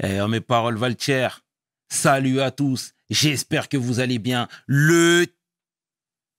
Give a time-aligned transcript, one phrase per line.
[0.00, 1.44] Eh, mes paroles valent cher.
[1.88, 2.92] Salut à tous.
[3.10, 4.48] J'espère que vous allez bien.
[4.66, 5.26] Le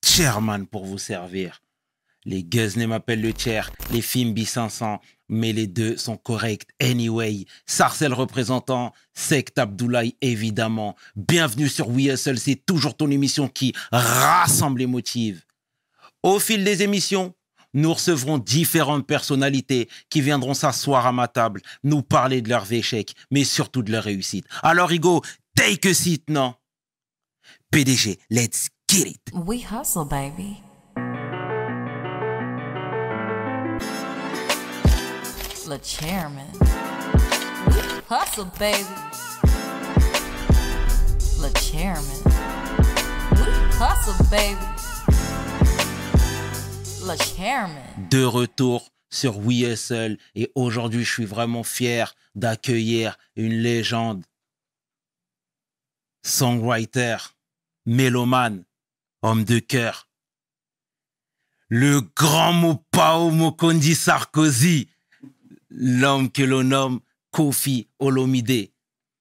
[0.04, 1.60] chairman pour vous servir.
[2.26, 4.98] Les Guzney m'appellent le chair, les Fimbi 500,
[5.28, 7.44] mais les deux sont corrects anyway.
[7.66, 10.96] Sarcel représentant, Sect Abdoulaye évidemment.
[11.16, 15.46] Bienvenue sur We c'est toujours ton émission qui rassemble les motifs.
[16.22, 17.34] Au fil des émissions,
[17.74, 23.14] nous recevrons différentes personnalités qui viendront s'asseoir à ma table, nous parler de leurs échecs,
[23.30, 24.46] mais surtout de leurs réussites.
[24.62, 25.22] Alors, Hugo,
[25.56, 26.54] take a seat, non?
[27.70, 29.20] PDG, let's get it.
[29.32, 30.62] We hustle, baby.
[35.66, 36.46] Le chairman.
[37.66, 38.84] We hustle, baby.
[41.40, 42.22] Le chairman.
[43.32, 44.73] We hustle, baby.
[48.10, 54.24] De retour sur We Hustle et aujourd'hui, je suis vraiment fier d'accueillir une légende,
[56.22, 57.16] songwriter,
[57.84, 58.64] mélomane,
[59.22, 60.08] homme de cœur.
[61.68, 64.88] Le grand Mopao Mokondi Sarkozy,
[65.70, 68.70] l'homme que l'on nomme Kofi Olomide.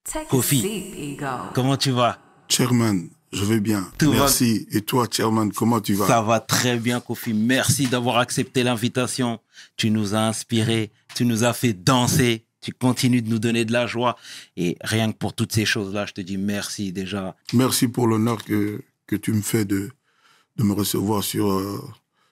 [0.03, 1.17] Take Kofi.
[1.53, 2.17] Comment tu vas?
[2.47, 3.89] Chairman, je vais bien.
[3.97, 4.67] Tout va- Merci.
[4.71, 6.07] Et toi, Chairman, comment tu vas?
[6.07, 7.33] Ça va très bien, Kofi.
[7.33, 9.39] Merci d'avoir accepté l'invitation.
[9.77, 13.71] Tu nous as inspirés, tu nous as fait danser, tu continues de nous donner de
[13.73, 14.15] la joie.
[14.55, 17.35] Et rien que pour toutes ces choses-là, je te dis merci déjà.
[17.53, 19.89] Merci pour l'honneur que, que tu me fais de,
[20.57, 21.81] de me recevoir sur euh,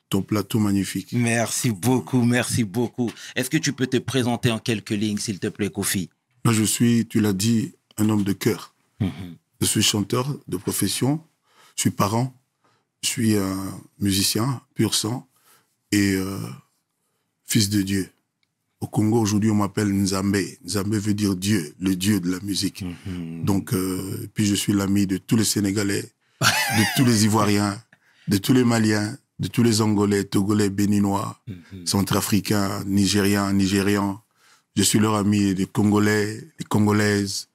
[0.10, 1.10] ton plateau magnifique.
[1.14, 3.12] Merci beaucoup, merci beaucoup.
[3.36, 6.10] Est-ce que tu peux te présenter en quelques lignes, s'il te plaît, Kofi?
[6.46, 8.74] Moi, je suis, tu l'as dit, un homme de cœur.
[9.00, 9.10] Mhm.
[9.62, 11.22] Je suis chanteur de profession,
[11.76, 12.34] je suis parent,
[13.04, 15.28] je suis un musicien pur sang
[15.92, 16.38] et euh,
[17.46, 18.10] fils de Dieu.
[18.80, 20.38] Au Congo, aujourd'hui, on m'appelle Nzambe.
[20.66, 22.84] Nzambe veut dire Dieu, le Dieu de la musique.
[23.06, 23.44] Mhm.
[23.46, 26.10] Donc, euh, puis je suis l'ami de tous les Sénégalais,
[26.42, 27.80] de tous les Ivoiriens,
[28.28, 31.86] de tous les Maliens, de tous les Angolais, Togolais, Béninois, Mhm.
[31.86, 34.22] Centrafricains, Nigériens, Nigérians.
[34.76, 37.48] Je suis leur ami des Congolais, des Congolaises,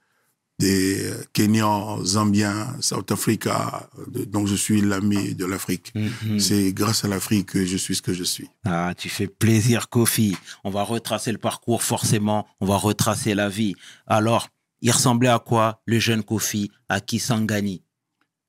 [0.58, 3.88] des Kenyans, Zambiens, South Africa.
[4.08, 5.92] De- Donc, je suis l'ami de l'Afrique.
[5.94, 6.40] Mhm.
[6.40, 8.48] C'est grâce à l'Afrique que je suis ce que je suis.
[8.64, 10.36] Ah, tu fais plaisir, Kofi.
[10.64, 12.46] On va retracer le parcours, forcément.
[12.60, 13.74] On va retracer la vie.
[14.06, 14.48] Alors,
[14.80, 17.82] il ressemblait à quoi, le jeune Kofi, à Kisangani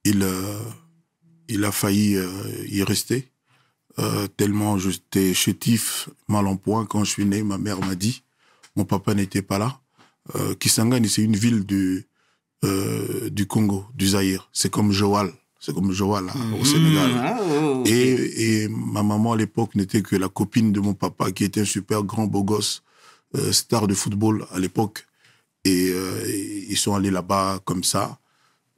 [0.05, 0.59] il, euh,
[1.49, 2.29] il a failli euh,
[2.69, 3.29] y rester.
[3.99, 6.85] Euh, tellement j'étais chétif, mal en point.
[6.85, 8.23] Quand je suis né, ma mère m'a dit,
[8.77, 9.81] mon papa n'était pas là.
[10.35, 12.05] Euh, Kisangani, c'est une ville du,
[12.63, 14.49] euh, du Congo, du Zaïre.
[14.51, 15.31] C'est comme Joal.
[15.59, 17.11] C'est comme Joal là, au Sénégal.
[17.15, 17.87] Ah, oh, ok.
[17.87, 21.61] Et, et ma maman à l'époque n'était que la copine de mon papa, qui était
[21.61, 22.83] un super grand beau gosse,
[23.35, 25.07] euh, star de football à l'époque.
[25.65, 26.23] Et euh,
[26.69, 28.19] ils sont allés là-bas comme ça.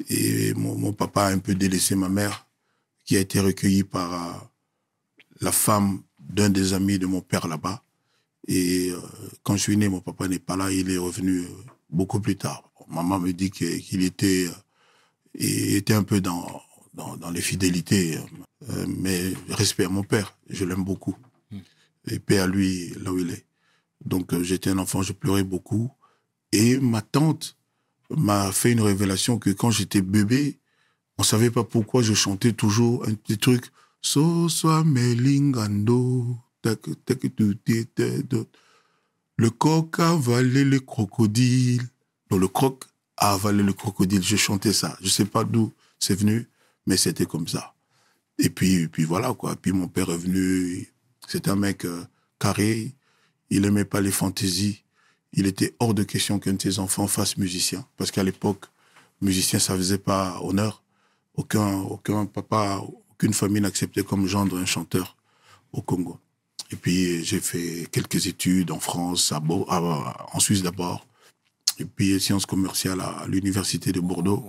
[0.09, 2.47] Et mon, mon papa a un peu délaissé ma mère,
[3.05, 4.49] qui a été recueillie par
[5.41, 7.83] la femme d'un des amis de mon père là-bas.
[8.47, 8.99] Et euh,
[9.43, 11.47] quand je suis né, mon papa n'est pas là, il est revenu euh,
[11.89, 12.63] beaucoup plus tard.
[12.87, 14.53] Maman me dit qu'il était, euh,
[15.35, 16.61] il était un peu dans,
[16.93, 18.17] dans, dans les fidélités,
[18.87, 21.15] mais respect à mon père, je l'aime beaucoup.
[22.07, 23.45] Et paix à lui, là où il est.
[24.03, 25.91] Donc j'étais un enfant, je pleurais beaucoup.
[26.51, 27.57] Et ma tante
[28.09, 30.57] m'a fait une révélation que quand j'étais bébé,
[31.19, 33.65] on savait pas pourquoi je chantais toujours un petit truc.
[34.01, 36.37] So soa melingando,
[39.37, 41.81] Le coq a avalé le crocodile.
[42.29, 42.83] Non, le croc
[43.17, 44.21] a avalé le crocodile.
[44.21, 44.97] Je chantais ça.
[45.01, 46.49] Je sais pas d'où c'est venu,
[46.85, 47.73] mais c'était comme ça.
[48.37, 49.55] Et puis, puis voilà, quoi.
[49.55, 50.91] Puis mon père est venu.
[51.27, 52.03] C'est un mec euh,
[52.39, 52.95] carré.
[53.49, 54.83] Il aimait pas les fantaisies.
[55.33, 57.85] Il était hors de question qu'un de ses enfants fasse musicien.
[57.97, 58.65] Parce qu'à l'époque,
[59.21, 60.83] musicien, ça faisait pas honneur.
[61.35, 62.81] Aucun, aucun papa,
[63.11, 65.15] aucune famille n'acceptait comme gendre un chanteur
[65.71, 66.19] au Congo.
[66.71, 71.05] Et puis, j'ai fait quelques études en France, à Bo- à- en Suisse d'abord.
[71.79, 74.45] Et puis, sciences commerciales à l'université de Bordeaux.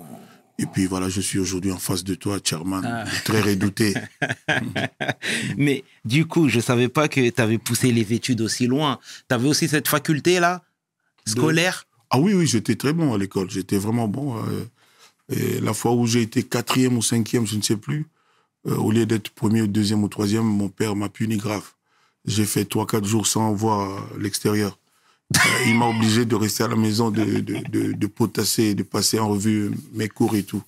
[0.58, 2.82] Et puis, voilà, je suis aujourd'hui en face de toi, chairman,
[3.24, 3.94] très redouté.
[5.56, 8.98] Mais du coup, je savais pas que tu avais poussé les études aussi loin.
[9.28, 10.62] Tu avais aussi cette faculté-là,
[11.26, 11.86] scolaire?
[12.10, 13.50] Ah oui, oui, j'étais très bon à l'école.
[13.50, 14.36] J'étais vraiment bon.
[14.44, 14.64] euh,
[15.32, 18.06] et la fois où j'ai été quatrième ou cinquième, je ne sais plus,
[18.66, 21.70] euh, au lieu d'être premier ou deuxième ou troisième, mon père m'a puni grave.
[22.26, 24.78] J'ai fait trois, quatre jours sans voir euh, l'extérieur.
[25.34, 28.82] Euh, il m'a obligé de rester à la maison, de, de, de, de potasser, de
[28.82, 30.62] passer en revue mes cours et tout.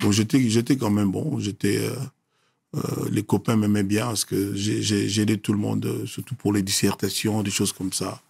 [0.00, 1.38] Donc j'étais, j'étais quand même bon.
[1.38, 1.94] J'étais, euh,
[2.76, 6.34] euh, les copains m'aimaient bien parce que j'ai, j'ai, j'ai aidé tout le monde, surtout
[6.34, 8.20] pour les dissertations, des choses comme ça.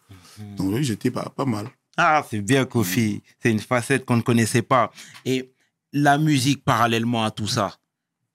[0.57, 1.69] Donc oui, j'étais pas, pas mal.
[1.97, 3.23] Ah, c'est bien, Kofi.
[3.43, 4.93] C'est une facette qu'on ne connaissait pas.
[5.25, 5.51] Et
[5.93, 7.77] la musique, parallèlement à tout ça,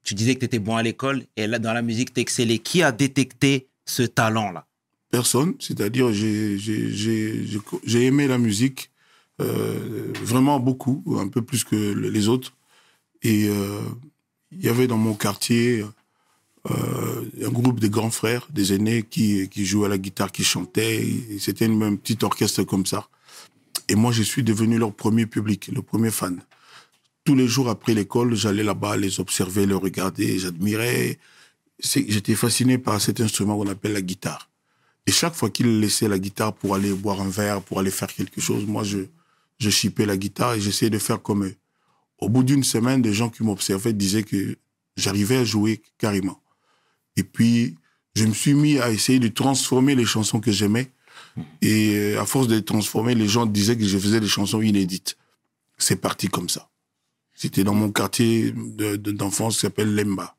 [0.04, 2.58] tu disais que tu étais bon à l'école et là, dans la musique, tu excellais.
[2.58, 4.66] Qui a détecté ce talent-là
[5.12, 7.46] Personne, c'est-à-dire j'ai j'ai j'ai-
[7.84, 8.90] j'ai aimé la musique
[9.42, 12.54] euh, vraiment beaucoup, un peu plus que le- les autres.
[13.24, 13.82] Et euh,
[14.52, 15.84] il y avait dans mon quartier
[16.72, 20.44] euh, un groupe de grands frères, des aînés qui, qui jouaient à la guitare, qui
[20.44, 21.06] chantaient.
[21.40, 23.08] C'était une même petite orchestre comme ça.
[23.90, 26.42] Et moi, je suis devenu leur premier public, le premier fan.
[27.26, 31.20] Tous les jours après l'école, j'allais là-bas les observer, les regarder, j'admirais.
[31.80, 34.50] J'étais fasciné par cet instrument qu'on appelle la guitare.
[35.06, 38.08] Et chaque fois qu'ils laissaient la guitare pour aller boire un verre, pour aller faire
[38.08, 39.00] quelque chose, moi, je,
[39.60, 41.56] je chipais la guitare et j'essayais de faire comme eux.
[42.20, 44.56] Au bout d'une semaine, des gens qui m'observaient disaient que
[44.96, 46.42] j'arrivais à jouer carrément.
[47.18, 47.76] Et puis,
[48.16, 50.92] je me suis mis à essayer de transformer les chansons que j'aimais.
[51.62, 54.62] Et euh, à force de les transformer, les gens disaient que je faisais des chansons
[54.62, 55.18] inédites.
[55.78, 56.70] C'est parti comme ça.
[57.36, 60.36] C'était dans mon quartier de- de- d'enfance qui s'appelle Lemba.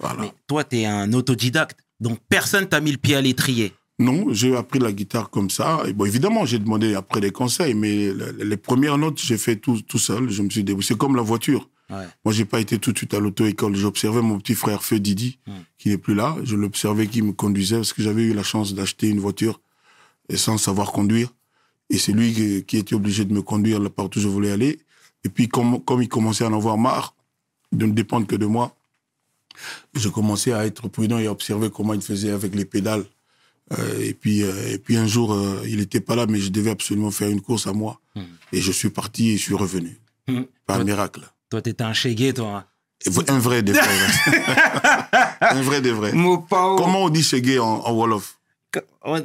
[0.00, 0.22] Voilà.
[0.22, 1.78] Mais toi, tu es un autodidacte.
[2.00, 3.72] Donc, personne t'a mis le pied à l'étrier.
[3.98, 5.82] Non, j'ai appris la guitare comme ça.
[5.86, 9.56] Et bon, évidemment, j'ai demandé après des conseils, mais le- les premières notes, j'ai fait
[9.56, 10.28] tout, tout seul.
[10.30, 10.86] Je me suis débrouillé.
[10.88, 11.68] C'est comme la voiture.
[11.88, 12.04] Ouais.
[12.24, 13.74] Moi, j'ai pas été tout de suite à l'auto-école.
[13.74, 15.52] J'observais mon petit frère Feu Didi, Mm.
[15.78, 16.36] qui n'est plus là.
[16.44, 19.60] Je l'observais qui me conduisait parce que j'avais eu la chance d'acheter une voiture
[20.28, 21.32] et sans savoir conduire.
[21.88, 24.50] Et c'est lui qui, qui était obligé de me conduire là partout où je voulais
[24.50, 24.78] aller.
[25.24, 27.14] Et puis, comme, comme il commençait à en avoir marre
[27.72, 28.74] de ne dépendre que de moi,
[29.94, 33.04] je commençais à être prudent et à observer comment il faisait avec les pédales.
[33.76, 36.50] Euh, et puis, euh, et puis un jour, euh, il n'était pas là, mais je
[36.50, 38.00] devais absolument faire une course à moi.
[38.14, 38.20] Mm.
[38.52, 39.98] Et je suis parti et je suis revenu.
[40.28, 40.42] Mm.
[40.66, 41.20] Par Toi, miracle.
[41.50, 42.48] toi, t'étais un chégué, toi.
[42.58, 42.64] hein.
[43.28, 43.84] Un vrai des vrais.
[45.40, 46.12] un vrai des vrais.
[46.12, 48.38] Comment on dit chégué en, en Wolof?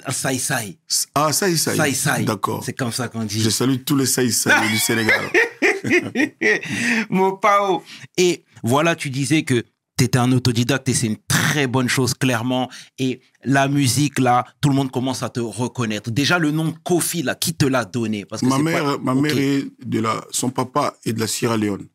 [0.09, 0.77] Saï Saï.
[1.15, 2.25] Ah, ça Saï Saï.
[2.25, 2.63] D'accord.
[2.63, 3.41] C'est comme ça qu'on dit.
[3.41, 5.29] Je salue tous les saïs saïs du Sénégal.
[7.09, 7.83] Mopao.
[8.17, 9.63] Et voilà, tu disais que
[9.97, 12.69] tu étais un autodidacte et c'est une très bonne chose, clairement.
[12.97, 16.11] Et la musique, là, tout le monde commence à te reconnaître.
[16.11, 18.25] Déjà, le nom Kofi, là, qui te l'a donné?
[18.25, 21.27] Parce que ma mère, pas- ma mère est de la, son papa est de la
[21.27, 21.85] Sierra Leone,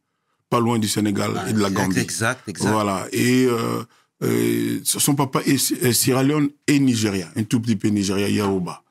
[0.50, 1.98] pas loin du Sénégal Ah, et de la exact, Gambie.
[2.00, 2.70] Exact, exact.
[2.70, 3.06] Voilà.
[3.12, 3.82] Et euh,
[4.22, 8.82] euh, son papa est, est Sierra Leone et Nigeria, un tout petit peu Nigeria, Yaroba.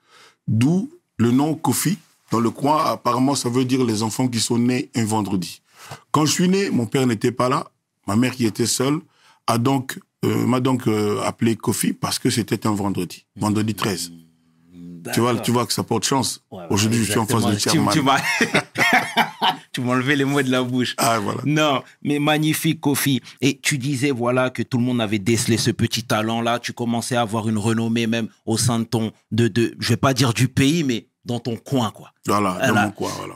[0.48, 1.98] D'où le nom Kofi.
[2.36, 5.62] Dans le coin, apparemment, ça veut dire les enfants qui sont nés un vendredi.
[6.12, 7.66] Quand je suis né, mon père n'était pas là.
[8.08, 9.00] Ma mère, qui était seule,
[9.48, 14.12] a donc euh, m'a donc euh, appelé Kofi parce que c'était un vendredi, vendredi 13.
[15.14, 16.42] Tu vois, tu vois que ça porte chance.
[16.52, 17.58] Ouais, Aujourd'hui, je suis en face de.
[17.58, 17.94] Chairman.
[17.94, 18.20] Tu, tu m'as-
[19.72, 20.94] tu m'as enlevé les mots de la bouche.
[20.98, 21.42] Ah, voilà.
[21.46, 23.22] Non, mais magnifique, Kofi.
[23.40, 26.60] Et tu disais, voilà, que tout le monde avait décelé ce petit talent-là.
[26.60, 29.98] Tu commençais à avoir une renommée même au sein de ton, de, de, je vais
[29.98, 32.12] pas dire du pays, mais dans ton coin, quoi.
[32.26, 33.36] Voilà, dans mon coin, voilà.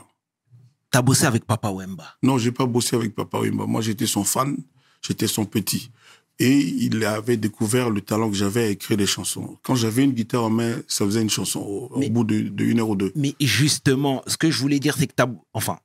[0.90, 2.04] T'as bossé avec Papa Wemba?
[2.22, 3.66] Non, j'ai pas bossé avec Papa Wimba.
[3.66, 4.56] Moi, j'étais son fan,
[5.02, 5.90] j'étais son petit.
[6.38, 9.58] Et il avait découvert le talent que j'avais à écrire des chansons.
[9.62, 12.88] Quand j'avais une guitare en main, ça faisait une chanson au, bout de, de heure
[12.88, 13.12] ou deux.
[13.14, 15.78] Mais justement, ce que je voulais dire, c'est que t'as, enfin,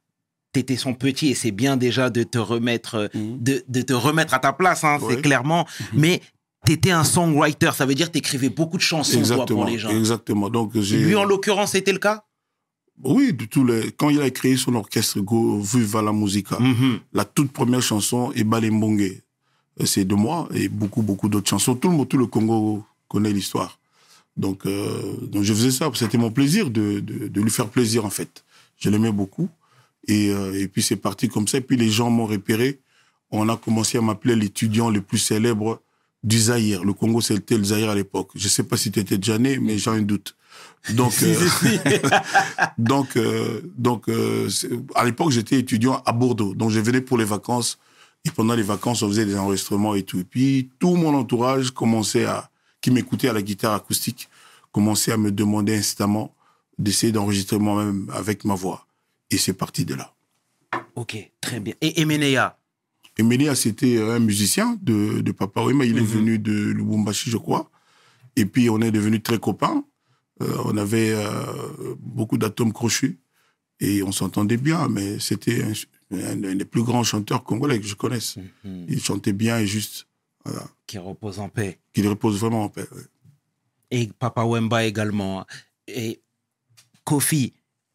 [0.54, 3.38] t'étais son petit et c'est bien déjà de te remettre, Mhm.
[3.44, 5.68] de, de te remettre à ta place, hein, c'est clairement.
[5.92, 6.22] Mais
[6.66, 9.90] t'étais un songwriter, ça veut dire que t'écrivais beaucoup de chansons, toi, pour les gens.
[9.90, 10.50] exactement.
[10.50, 10.74] Donc.
[10.76, 12.26] Lui, en l'occurrence, c'était le cas?
[13.04, 13.92] Oui, de les...
[13.92, 17.00] quand il a créé son orchestre Go Viva la Musica, Mhm.
[17.14, 19.22] la toute première chanson, Ebale Mbongue,
[19.82, 21.76] euh, c'est de moi, et beaucoup, beaucoup d'autres chansons.
[21.76, 23.78] Tout le, monde- tout le Congo connaît l'histoire.
[24.38, 25.90] Donc, euh, donc, je faisais ça.
[25.94, 28.44] C'était mon plaisir de, de, de lui faire plaisir, en fait.
[28.78, 29.50] Je l'aimais beaucoup.
[30.08, 31.58] Et, euh, et puis, c'est parti comme ça.
[31.58, 32.80] Et puis, les gens m'ont repéré.
[33.32, 35.82] On a commencé à m'appeler l'étudiant le plus célèbre
[36.26, 36.84] du Zaïre.
[36.84, 38.32] Le Congo, c'était le Zaïre à l'époque.
[38.36, 40.36] Je sais pas si tu étais déjà né, mais j'ai un doute.
[40.94, 41.80] Donc, euh, si.
[42.78, 44.50] donc, euh, donc euh,
[44.96, 46.56] à l'époque, j'étais étudiant à Bordeaux.
[46.56, 47.78] Donc, je venais pour les vacances.
[48.26, 50.20] Et pendant les vacances, on faisait des enregistrements et tout.
[50.20, 52.50] Et puis, tout mon entourage commençait à,
[52.82, 54.28] qui m'écoutait à la guitare acoustique,
[54.72, 56.34] commençait à me demander instamment
[56.80, 58.88] d'essayer d'enregistrer moi-même avec ma voix.
[59.30, 60.12] Et c'est parti de là.
[60.96, 61.76] Ok, très bien.
[61.82, 62.58] Et Emenea
[63.18, 65.86] Et Mélia, c'était un musicien de, de Papa Wema.
[65.86, 66.08] Il est Mhm.
[66.08, 67.70] venu de Lubumbashi, je crois.
[68.36, 69.86] Et puis, on est devenus très copains.
[70.42, 73.20] Euh, on avait euh, beaucoup d'atomes crochus.
[73.80, 75.72] Et on s'entendait bien, mais c'était un,
[76.18, 78.38] un- un des plus grands chanteurs congolais que je connaisse.
[78.64, 78.86] Mhm.
[78.90, 80.08] Il chantait bien et juste.
[80.44, 80.64] Voilà.
[80.86, 81.80] qui repose en paix.
[81.94, 82.86] Qu'il repose vraiment en paix.
[82.92, 83.02] ouais.
[83.90, 85.44] Et Papa Wemba également.
[85.88, 86.22] Et
[87.04, 87.54] Kofi,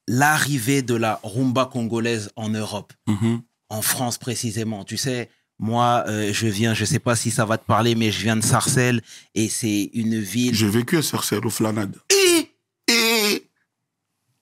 [0.09, 3.43] l'arrivée de la rumba congolaise en Europe, Mhm.
[3.71, 4.85] En France précisément.
[4.85, 8.11] Tu sais, moi, euh, je viens, je sais pas si ça va te parler, mais
[8.11, 9.01] je viens de Sarcelles
[9.35, 10.55] et c'est une ville.
[10.55, 11.97] J'ai vécu à Sarcelles, au Flanade.
[12.11, 12.51] Et
[12.93, 13.47] Et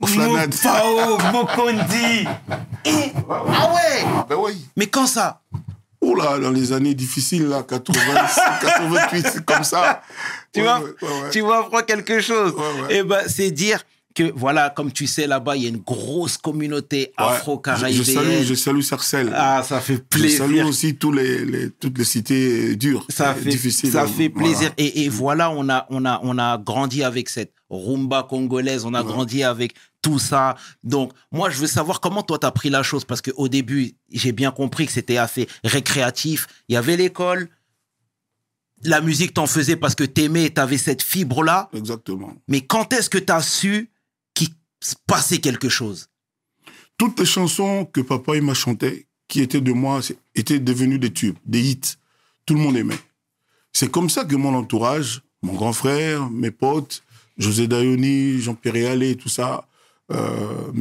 [0.00, 0.54] au Flanade.
[0.54, 2.26] Fao, Mokondi.
[2.84, 4.56] Et- Ah ouais Ben oui.
[4.76, 5.42] Mais quand ça?
[6.00, 7.98] Oh là, dans les années difficiles, là, 80,
[8.60, 10.00] 88, c'est comme ça.
[10.52, 11.30] Tu Ouais, vois, ouais, ouais, ouais.
[11.30, 12.54] tu vois, quelque chose.
[12.88, 13.82] Et ben, c'est dire
[14.18, 17.92] que, voilà, comme tu sais, là-bas, il y a une grosse communauté afro-caribéenne.
[17.92, 19.32] Je, je salue, je salue Sarcelles.
[19.34, 20.66] Ah, ça fait je salue plaisir.
[20.66, 23.06] aussi tous les, les- toutes les cités dures.
[23.08, 23.92] Ça euh, fait, difficiles.
[23.92, 24.48] ça fait Voilà.
[24.48, 24.72] plaisir.
[24.76, 28.94] Et, et voilà, on a, on, a, on a grandi avec cette rumba congolaise, on
[28.94, 30.56] a grandi avec tout ça.
[30.82, 33.04] Donc, moi, je veux savoir comment toi, tu as pris la chose.
[33.04, 36.46] Parce qu'au début, j'ai bien compris que c'était assez récréatif.
[36.68, 37.48] Il y avait l'école.
[38.84, 41.68] La musique, t'en faisais parce que t'aimais, t'avais cette fibre-là.
[41.72, 42.32] Exactement.
[42.46, 43.90] Mais quand est-ce que tu as su
[44.80, 46.08] se passait quelque chose
[46.96, 50.00] Toutes les chansons que papa il m'a chantées, qui étaient de moi,
[50.34, 51.96] étaient devenues des tubes, des hits.
[52.46, 52.98] Tout le monde aimait.
[53.72, 57.02] C'est comme ça que mon entourage, mon grand frère, mes potes,
[57.36, 59.68] José Dayoni, Jean-Pierre Allé, tout ça,
[60.10, 60.72] euh,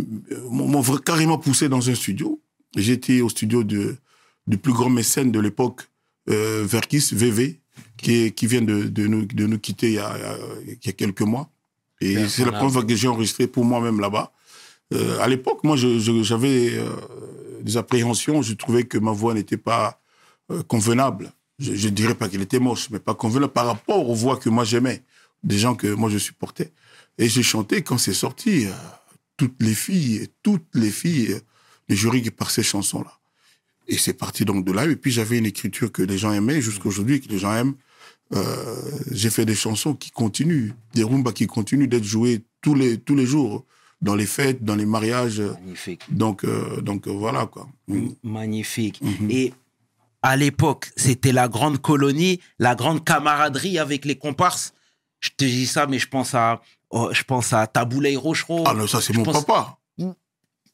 [0.49, 2.41] m'ont carrément poussé dans un studio.
[2.75, 3.97] J'étais au studio de,
[4.47, 5.87] du plus grand mécène de l'époque,
[6.29, 7.59] euh, Verkis, VV,
[7.97, 11.49] qui, qui vient de, de, nous, de nous quitter il y a quelques mois.
[12.01, 14.31] Et c'est la première fois que j'ai enregistré pour moi-même là-bas.
[14.93, 16.89] Euh, à l'époque, moi, j'avais euh,
[17.61, 18.41] des appréhensions.
[18.41, 19.99] Je trouvais que ma voix n'était pas
[20.51, 21.31] euh, convenable.
[21.59, 24.47] Je ne dirais pas qu'elle était moche, mais pas convenable par rapport aux voix que
[24.47, 25.03] moi j'aimais,
[25.43, 26.71] des gens que moi je supportais.
[27.17, 28.67] Et j'ai chanté quand c'est sorti.
[29.37, 31.41] toutes les filles, toutes les filles,
[31.89, 33.11] les jurys par ces chansons-là.
[33.87, 34.85] Et c'est parti donc de là.
[34.85, 37.73] Et puis j'avais une écriture que les gens aimaient jusqu'à aujourd'hui, que les gens aiment.
[38.35, 38.75] Euh,
[39.11, 43.15] j'ai fait des chansons qui continuent, des rumbas qui continuent d'être jouées tous les, tous
[43.15, 43.65] les jours,
[44.01, 45.39] dans les fêtes, dans les mariages.
[45.39, 46.01] Magnifique.
[46.09, 47.67] Donc, euh, donc euh, voilà quoi.
[47.87, 48.09] Mm.
[48.23, 49.01] Magnifique.
[49.01, 49.31] Mhm.
[49.31, 49.53] Et
[50.21, 54.73] à l'époque, c'était la grande colonie, la grande camaraderie avec les comparses.
[55.21, 58.63] Je te dis ça, mais je pense à, oh, je pense à Taboulay Rochereau.
[58.67, 59.77] Ah non, ça c'est mon pense- papa.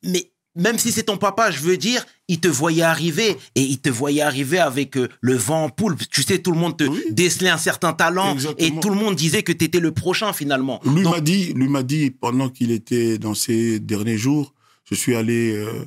[0.05, 3.79] Mais même si c'est ton papa, je veux dire, il te voyait arriver et il
[3.79, 5.95] te voyait arriver avec euh, le vent en poule.
[6.11, 7.01] Tu sais, tout le monde te Oui.
[7.11, 8.67] décelait un certain talent Exactement.
[8.77, 10.79] et tout le monde disait que tu étais le prochain finalement.
[10.85, 14.53] Lui m'a dit, lui m'a dit pendant qu'il était dans ses derniers jours,
[14.85, 15.85] je suis allé euh,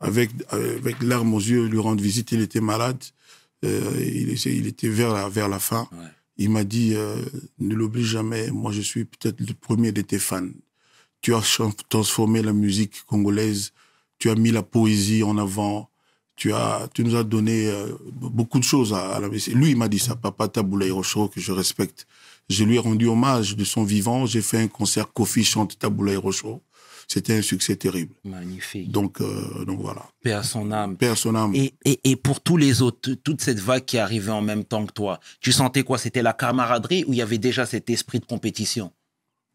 [0.00, 2.32] avec euh, avec larmes aux yeux lui rendre visite.
[2.32, 3.02] Il était malade,
[3.64, 5.86] Euh, il, était- il était vers la vers la fin.
[5.92, 5.98] Ouais.
[6.38, 6.94] Il m'a dit
[7.58, 8.50] ne l'oublie jamais.
[8.50, 10.48] Moi, je suis peut-être le premier de tes fans.
[11.20, 11.42] Tu as
[11.90, 13.72] transformé la musique congolaise.
[14.20, 15.88] Tu as mis la poésie en avant.
[16.36, 19.54] Tu as, tu nous as donné euh, beaucoup de choses à, à la musique.
[19.54, 22.06] Lui, il m'a dit ça, Papa Taboulaye Rochereau, que je respecte.
[22.48, 24.24] Je lui ai rendu hommage de son vivant.
[24.26, 26.62] J'ai fait un concert Kofi chante Taboulaye Rochereau.
[27.12, 28.14] C'était un succès terrible.
[28.24, 28.88] magnifique.
[28.90, 30.04] Donc, euh, donc voilà.
[30.22, 30.96] Paix à son âme.
[30.96, 31.52] Père son âme.
[31.56, 34.86] Et, et, et pour tous les autres, toute cette vague qui arrivait en même temps
[34.86, 35.98] que toi, tu sentais quoi?
[35.98, 38.92] C'était la camaraderie ou il y avait déjà cet esprit de compétition?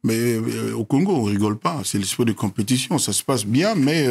[0.03, 1.81] Mais euh, au Congo, on rigole pas.
[1.85, 2.97] C'est l'esprit de compétition.
[2.97, 4.05] Ça se passe bien, mais,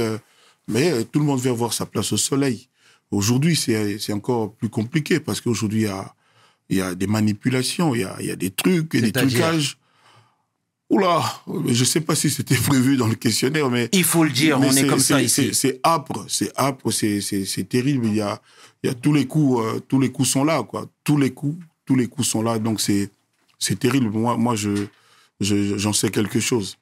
[0.68, 2.68] mais euh, tout le monde veut avoir sa place au soleil.
[3.10, 6.14] Aujourd'hui, c'est encore plus compliqué parce qu'aujourd'hui, il y a,
[6.70, 9.78] y a des manipulations, il y a, y a des trucs et des trucages.
[10.90, 11.22] Oula,
[11.66, 14.70] je sais pas si c'était prévu dans le questionnaire, mais Il faut le dire, on
[14.70, 15.54] est, comme ça c'est- ici.
[15.54, 18.06] c'est- âpre, c'est âpre, c'est- terrible.
[18.06, 18.40] Il y a,
[18.82, 20.86] il y a tous les coups, euh, tous les coups sont là, quoi.
[21.02, 22.58] Tous les coups, tous les coups sont là.
[22.58, 23.10] Donc c'est
[23.58, 24.10] c'est terrible.
[24.10, 24.86] Moi, moi, je
[25.40, 26.76] je- j'en sais quelque chose.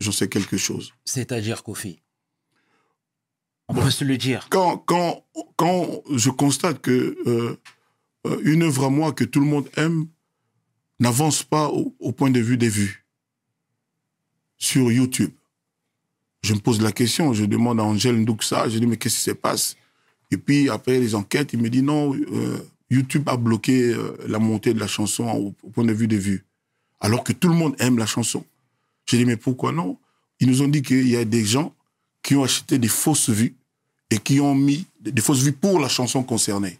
[0.00, 0.92] J'en sais quelque chose.
[1.04, 2.00] C'est-à-dire, Kofi
[3.68, 4.46] On peut se le dire.
[4.50, 5.24] Quand quand
[5.56, 7.56] quand je constate que euh,
[8.26, 10.06] euh, une œuvre à moi que tout le monde aime
[11.00, 13.04] n'avance pas au, point de vue des vues
[14.56, 15.30] sur YouTube.
[16.42, 19.22] Je me pose la question, je demande à Angèle Ndouksa, je dis mais qu'est-ce qui
[19.22, 19.76] se passe?
[20.30, 22.58] Et puis après les enquêtes, il me dit non, euh,
[22.90, 23.94] YouTube a bloqué
[24.26, 26.44] la montée de la chanson au, au point de vue des vues,
[27.00, 28.44] alors que tout le monde aime la chanson.
[29.06, 29.98] Je dis mais pourquoi non?
[30.40, 31.74] Ils nous ont dit qu'il y a des gens
[32.28, 33.56] qui ont acheté des fausses vues
[34.10, 36.78] et qui ont mis des fausses vues pour la chanson concernée.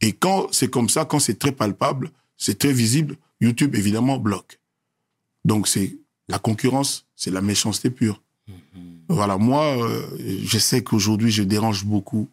[0.00, 4.58] Et quand c'est comme ça, quand c'est très palpable, c'est très visible, YouTube évidemment bloque.
[5.44, 5.96] Donc c'est
[6.26, 8.20] la concurrence, c'est la méchanceté pure.
[9.08, 10.02] Voilà, moi, euh,
[10.42, 12.28] je sais qu'aujourd'hui, je dérange beaucoup.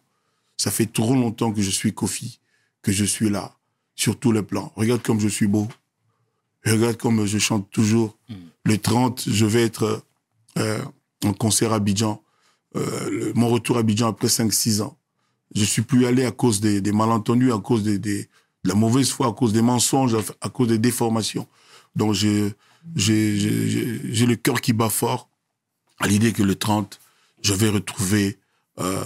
[0.56, 2.40] Ça fait trop longtemps que je suis Kofi,
[2.82, 3.54] que je suis là,
[3.94, 4.72] sur tous les plans.
[4.74, 5.68] Regarde comme je suis beau.
[6.66, 8.18] Regarde comme je chante toujours.
[8.64, 10.02] Le 30, je vais être
[10.58, 10.82] euh,
[11.24, 12.22] en concert à Abidjan.
[12.76, 14.96] Euh, le- mon retour à Abidjan après 5-6 ans.
[15.54, 18.28] Je suis plus allé à cause des, des malentendus, à cause des, des-
[18.64, 21.46] de la mauvaise foi, à cause des mensonges, à, à cause des déformations.
[21.96, 22.54] Donc j'ai
[22.96, 25.28] le cœur qui bat fort
[25.98, 27.00] à l'idée que le 30,
[27.42, 28.38] je vais retrouver
[28.78, 29.02] euh,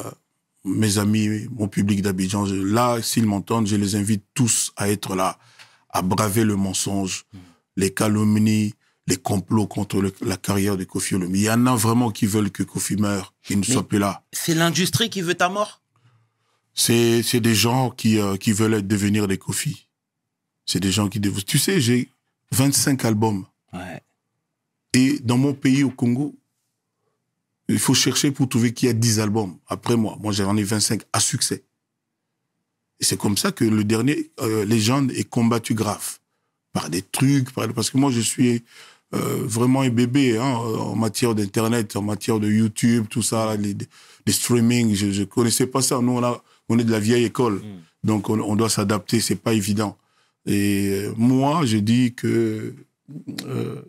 [0.65, 2.45] mes amis, mon public d'Abidjan.
[2.47, 5.39] Là, s'ils m'entendent, je les invite tous à être là,
[5.91, 7.25] à braver le mensonge,
[7.77, 8.75] les calomnies,
[9.07, 11.37] les complots contre le- la carrière de Kofi Olomide.
[11.43, 13.99] Il y en a vraiment qui veulent que Kofi meure, qu'il ne Mais- soit plus
[13.99, 14.25] là.
[14.33, 15.83] C'est l'industrie qui veut ta mort?
[16.75, 19.87] C'est c'est des gens qui, euh, qui veulent devenir des Kofi.
[20.67, 21.21] C'est des gens qui...
[21.21, 22.09] Tu sais, j'ai
[22.53, 23.45] 25 albums.
[23.73, 24.03] Ouais.
[24.95, 26.35] Et dans mon pays, au Congo,
[27.69, 30.17] il faut chercher pour trouver qui a 10 albums après moi.
[30.21, 31.65] Moi, j'en ai 25 à succès.
[33.01, 36.19] Et c'est comme ça que le dernier, euh, Légende, est combattu grave.
[36.73, 38.65] Par des trucs, par- parce que moi, je suis
[39.15, 43.77] vraiment un bébé hein, en matière d'Internet, en matière de YouTube, tout ça, les,
[44.27, 44.95] les streaming.
[44.95, 46.01] Je ne connaissais pas ça.
[46.01, 47.57] Nous, on, a, on est de la vieille école.
[47.57, 47.63] Mm.
[48.05, 49.21] Donc, on, on doit s'adapter.
[49.21, 49.97] C'est pas évident.
[50.47, 52.75] Et euh, moi, je dis que
[53.47, 53.83] euh,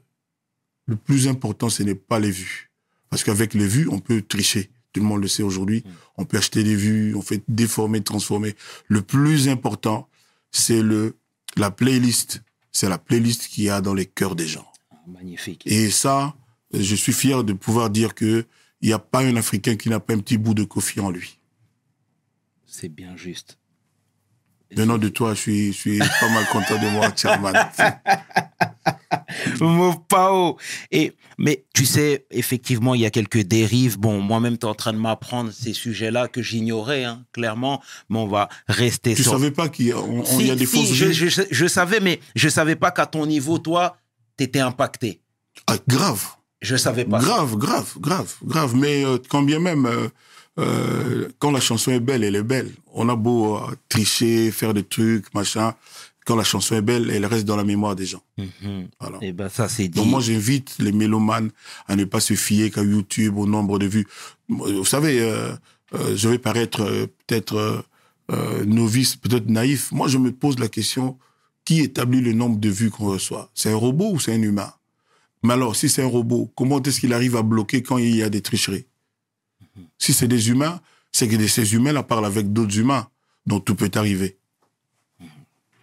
[0.85, 2.71] le plus important, ce n'est pas les vues.
[3.09, 4.69] Parce qu'avec les vues, on peut tricher.
[4.93, 5.83] Tout le monde le sait aujourd'hui.
[5.85, 5.89] Mm.
[6.17, 8.55] On peut acheter des vues, on fait déformer, transformer.
[8.87, 10.07] Le plus important,
[10.51, 11.15] c'est le
[11.57, 12.41] la playlist.
[12.71, 14.67] C'est la playlist qu'il y a dans les cœurs des gens.
[15.07, 15.63] Magnifique.
[15.65, 16.35] Et ça,
[16.73, 18.45] je suis fier de pouvoir dire que
[18.81, 21.09] il n'y a pas un Africain qui n'a pas un petit bout de Kofi en
[21.09, 21.39] lui.
[22.65, 23.57] C'est bien juste.
[24.75, 27.53] Venant de toi, je suis, je suis pas mal content de voir Chairman.
[29.61, 30.57] Mopao.
[30.91, 33.97] Et, mais tu sais, effectivement, il y a quelques dérives.
[33.97, 37.81] Bon, moi-même, tu es en train de m'apprendre ces sujets-là que j'ignorais, hein, clairement.
[38.09, 39.33] Mais on va rester Tu sur.
[39.33, 42.19] savais pas qu'il y a, Si, y des si, fausses je, je, je savais, mais
[42.35, 43.97] je savais pas qu'à ton niveau, toi,
[44.37, 45.21] t'étais impacté.
[45.67, 46.25] Ah, Grave.
[46.61, 47.19] Je savais pas.
[47.19, 47.27] ça.
[47.27, 48.75] Grave, grave, grave, grave.
[48.75, 50.07] Mais euh, quand bien même, euh,
[50.57, 52.71] euh, quand la chanson est belle, elle est belle.
[52.93, 55.75] On a beau euh, tricher, faire des trucs, machin.
[56.25, 58.23] Quand la chanson est belle, elle reste dans la mémoire des gens.
[58.37, 58.87] Mhm.
[58.99, 59.19] Voilà.
[59.21, 59.99] Et ben ça, c'est dit.
[59.99, 61.51] Donc moi, j'invite les mélomanes
[61.87, 64.07] à ne pas se fier qu'à YouTube, au nombre de vues.
[64.49, 65.51] Vous savez, euh,
[65.93, 67.83] euh, je vais paraître euh, peut-être
[68.65, 69.91] novice, peut-être naïf.
[69.91, 71.19] Moi, je me pose la question,
[71.65, 73.49] qui établit le nombre de vues qu'on reçoit.
[73.53, 74.73] C'est un robot ou c'est un humain?
[75.43, 78.23] Mais alors, si c'est un robot, comment est-ce qu'il arrive à bloquer quand il y
[78.23, 78.85] a des tricheries?
[79.97, 80.79] Si c'est des humains,
[81.11, 83.07] c'est que ces humains-là parlent avec d'autres humains,
[83.45, 84.37] donc tout peut arriver.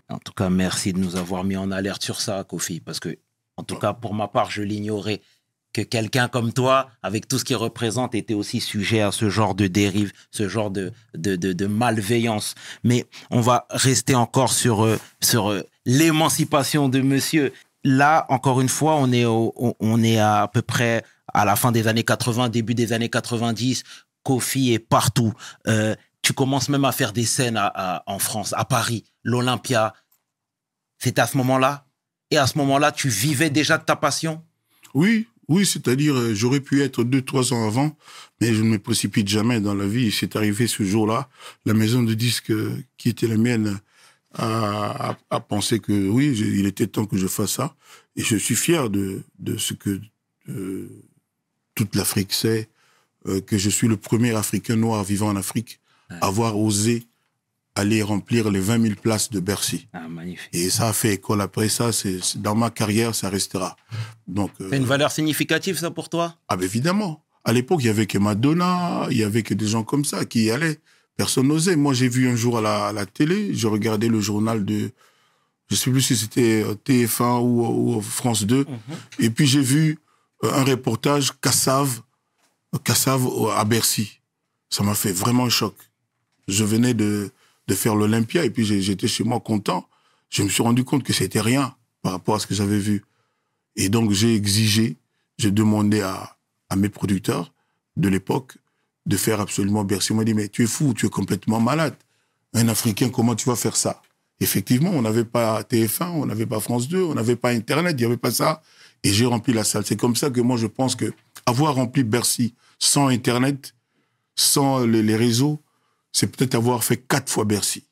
[0.08, 3.18] En tout cas, merci de nous avoir mis en alerte sur ça, Kofi, parce que,
[3.56, 5.20] en tout cas, pour ma part, je l'ignorais
[5.72, 9.54] que quelqu'un comme toi, avec tout ce qu'il représente, était aussi sujet à ce genre
[9.54, 12.54] de dérive, ce genre de, de, de, de malveillance.
[12.84, 17.52] Mais on va rester encore sur, euh, sur euh, l'émancipation de monsieur.
[17.84, 21.72] Là, encore une fois, on est, au- on- est à, peu près à la fin
[21.72, 23.82] des années 80, début des années 90.
[24.22, 25.32] Kofi est partout.
[25.66, 29.94] Euh, tu commences même à faire des scènes à- à- en France, à Paris, l'Olympia.
[30.98, 31.86] C'était à ce moment-là?
[32.30, 34.42] Et à ce moment-là, tu vivais déjà de ta passion?
[34.94, 37.96] Oui, oui, c'est-à-dire euh, j'aurais pu être deux, trois ans avant,
[38.40, 40.10] mais je ne me précipite jamais dans la vie.
[40.10, 41.28] C'est arrivé ce jour-là.
[41.64, 43.80] La maison de disques euh, qui était la mienne
[44.34, 46.26] a, a- a pensé que oui,
[46.60, 47.74] il était temps que je fasse ça.
[48.16, 50.00] Et je suis fier de, de ce que
[50.48, 50.88] euh,
[51.74, 52.68] toute l'Afrique sait,
[53.26, 55.80] euh, que je suis le premier Africain noir vivant en Afrique
[56.20, 57.04] à avoir osé
[57.74, 59.88] aller remplir les 20 000 places de Bercy.
[59.92, 60.48] Ah, magnifique.
[60.52, 61.92] Et ça a fait école après ça.
[61.92, 63.76] C'est dans ma carrière, ça restera.
[64.26, 66.36] Donc, euh, C'est une valeur significative, ça, pour toi?
[66.48, 67.24] Ah ben évidemment.
[67.44, 70.24] À l'époque, il y avait que Madonna, il y avait que des gens comme ça
[70.24, 70.78] qui y allaient.
[71.16, 71.76] Personne n'osait.
[71.76, 74.90] Moi, j'ai vu un jour à la, à la télé, je regardais le journal de,
[75.68, 78.66] je sais plus si c'était euh, TF1 ou, ou France 2,
[79.18, 79.98] et puis j'ai vu
[80.44, 82.02] euh, un reportage Cassave,
[82.74, 84.20] euh, Cassave à Bercy.
[84.70, 85.74] Ça m'a fait vraiment un choc.
[86.48, 87.30] Je venais de,
[87.72, 89.88] de faire l'Olympia et puis j'étais chez moi content.
[90.28, 93.02] Je me suis rendu compte que c'était rien par rapport à ce que j'avais vu.
[93.76, 94.98] Et donc j'ai exigé,
[95.38, 96.36] j'ai demandé à,
[96.68, 97.52] à mes producteurs
[97.96, 98.58] de l'époque
[99.06, 100.12] de faire absolument Bercy.
[100.12, 101.94] On m'a dit, mais tu es fou, tu es complètement malade.
[102.52, 104.02] Un Africain, comment tu vas faire ça?
[104.40, 108.00] Effectivement, on n'avait pas TF1, on n'avait pas France 2, on n'avait pas Internet, il
[108.00, 108.60] n'y avait pas ça.
[109.02, 109.84] Et j'ai rempli la salle.
[109.86, 111.12] C'est comme ça que moi, je pense que
[111.46, 113.74] avoir rempli Bercy sans Internet,
[114.36, 115.62] sans les réseaux,
[116.12, 117.84] c'est peut-être avoir fait quatre fois Bercy.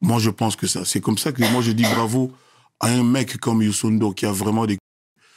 [0.00, 0.84] Moi, je pense que ça.
[0.84, 2.32] C'est comme ça que moi, je dis bravo
[2.80, 4.78] à un mec comme Youssoundo qui a vraiment des...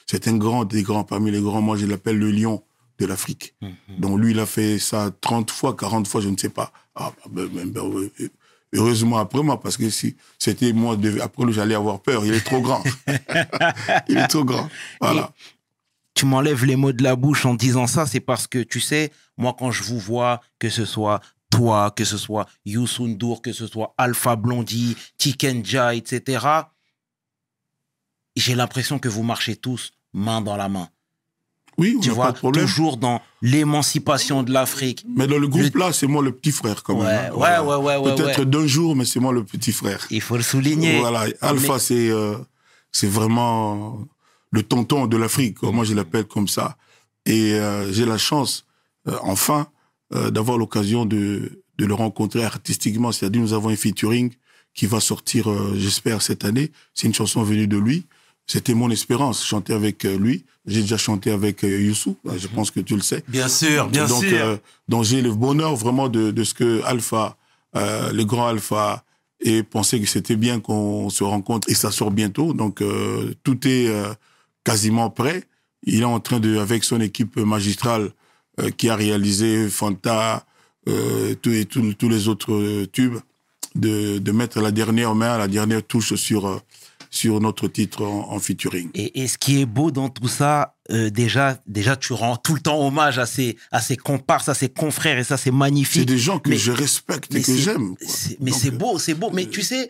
[0.08, 1.62] C'est un grand des grands parmi les grands.
[1.62, 2.64] Moi, je l'appelle le lion
[2.98, 3.56] de l'Afrique.
[4.00, 6.72] Donc lui, il a fait ça 30 fois, 40 fois, je ne sais pas.
[6.96, 8.12] Ah, ben, ben, ben, ouais,
[8.74, 12.26] heureusement après moi, parce que si c'était moi, après j'allais avoir peur.
[12.26, 12.84] Il est trop grand.
[14.08, 14.70] il est trop grand.
[15.02, 15.34] Voilà.
[16.14, 19.12] tu m'enlèves les mots de la bouche en disant ça, c'est parce que, tu sais,
[19.38, 21.20] moi, quand je vous vois, que ce soit
[21.56, 26.46] toi, que ce soit Youssou N'Dour, que ce soit Alpha Blondie, Tikenja, etc.,
[28.36, 30.90] j'ai l'impression que vous marchez tous main dans la main.
[31.78, 32.66] Oui, Tu vois, pas de problème.
[32.66, 35.06] toujours dans l'émancipation de l'Afrique.
[35.10, 37.06] Mais dans le groupe là, c'est moi le petit frère quand même.
[37.34, 37.64] Ouais, hein.
[37.64, 38.46] ouais, ouais, ouais, ouais, Peut-être ouais.
[38.46, 40.06] d'un jour, mais c'est moi le petit frère.
[40.10, 41.00] Il faut le souligner.
[41.00, 42.38] Voilà, Alpha, Mais- c'est euh,
[42.94, 44.00] c'est vraiment
[44.52, 45.62] le tonton de l'Afrique.
[45.64, 46.78] Moi, je l'appelle comme ça.
[47.26, 48.66] Et euh, j'ai la chance,
[49.10, 49.68] euh, enfin,
[50.14, 53.12] euh, d'avoir l'occasion de, de le rencontrer artistiquement.
[53.12, 54.32] C'est-à-dire, nous avons un featuring
[54.74, 56.72] qui va sortir, euh, j'espère, cette année.
[56.94, 58.06] C'est une chanson venue de lui.
[58.48, 60.46] C'était mon espérance, chanter avec euh, lui.
[60.68, 63.24] J'ai déjà chanté avec Youssou, je pense que tu le sais.
[63.28, 64.38] Bien sûr, bien donc, sûr.
[64.40, 67.38] euh, donc j'ai le bonheur vraiment de, de ce que Alpha,
[67.76, 69.04] euh, le grand Alpha,
[69.42, 72.54] ait pensé que c'était bien qu'on se rencontre et ça sort bientôt.
[72.54, 74.12] Donc euh, tout est euh,
[74.64, 75.44] quasiment prêt.
[75.84, 78.10] Il est en train de, avec son équipe magistrale
[78.60, 80.46] euh, qui a réalisé Fanta
[80.88, 83.18] euh, tous et tous les autres euh, tubes,
[83.76, 86.62] de, de mettre la dernière main, la dernière touche sur
[87.12, 88.90] sur notre titre en, en featuring.
[88.94, 92.54] Et, et ce qui est beau dans tout ça, euh, déjà, déjà, tu rends tout
[92.56, 96.02] le temps hommage à ces, à ces comparses, à ces confrères, et ça, c'est magnifique.
[96.02, 97.96] C'est des gens que Mais- je respecte et que j'aime.
[98.42, 99.30] Mais c'est beau, c'est beau.
[99.32, 99.90] Mais tu sais,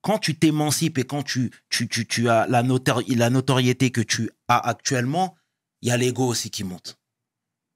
[0.00, 4.00] quand tu t'émancipes et quand tu, tu, tu, tu as la, notori- la notoriété que
[4.00, 5.36] tu as actuellement,
[5.82, 6.96] il y a l'ego aussi qui monte.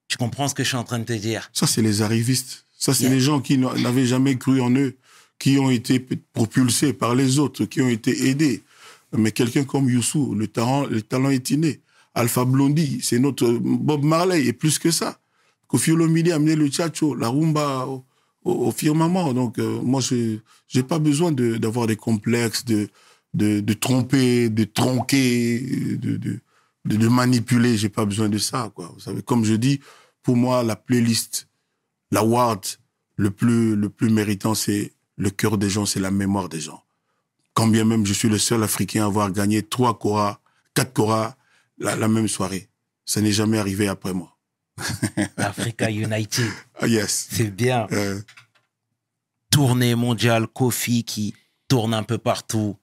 [0.09, 1.51] Tu comprends ce que je suis en train de te dire?
[1.53, 2.65] Ça, c'est les arrivistes.
[2.79, 3.15] Ça, c'est Yeah.
[3.15, 4.97] les gens qui n'a- n'avaient jamais cru en eux,
[5.39, 5.99] qui ont été
[6.33, 8.63] propulsés par les autres, qui ont été aidés.
[9.17, 11.81] Mais quelqu'un comme Youssou, le talent, le talent est inné.
[12.15, 15.19] Alpha Blondie, c'est notre Bob Marley, et plus que ça.
[15.69, 18.05] Kofi Olomide a amené le tchatcho, la rumba au,
[18.45, 19.33] au- au firmament.
[19.35, 20.39] Donc, euh, moi, je
[20.75, 22.89] n'ai pas besoin de- d'avoir des complexes, de,
[23.35, 25.61] de, de tromper, de tronquer,
[26.01, 26.39] de, de,
[26.87, 27.77] de, de manipuler.
[27.77, 28.91] J'ai pas besoin de ça, quoi.
[28.95, 29.81] Vous savez, comme je dis,
[30.23, 31.49] pour moi, la playlist,
[32.11, 32.61] l'award
[33.17, 36.83] le plus, le plus méritant, c'est le cœur des gens, c'est la mémoire des gens.
[37.55, 40.41] Quand bien même je suis le seul Africain à avoir gagné trois Cora,
[40.75, 41.37] quatre Cora
[41.79, 42.69] la, la même soirée.
[43.07, 44.37] Ça n'est jamais arrivé après moi.
[45.39, 47.29] Africa United, Ah yes.
[47.31, 47.87] c'est bien.
[47.93, 48.21] Euh,
[49.51, 51.35] Tournée mondiale, Kofi qui
[51.69, 52.77] tourne un peu partout,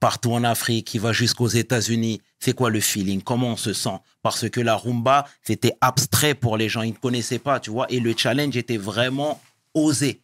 [0.00, 2.22] partout en Afrique, qui va jusqu'aux États-Unis.
[2.38, 3.22] C'est quoi le feeling?
[3.22, 3.98] Comment on se sent?
[4.22, 7.86] Parce que la rumba, c'était abstrait pour les gens, ils ne connaissaient pas, tu vois,
[7.90, 9.40] et le challenge était vraiment
[9.74, 10.20] osé.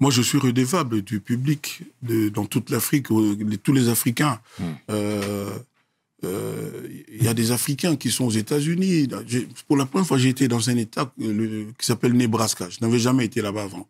[0.00, 4.40] moi, je suis redevable du public de, dans toute l'Afrique, les- tous les Africains.
[4.58, 4.64] Mm.
[4.90, 5.58] Euh,
[6.24, 9.08] euh, Il y a des Africains qui sont aux États-Unis.
[9.68, 12.68] Pour la première fois, j'ai été dans un État euh, le- qui s'appelle Nebraska.
[12.70, 13.88] Je n'avais jamais été là-bas avant.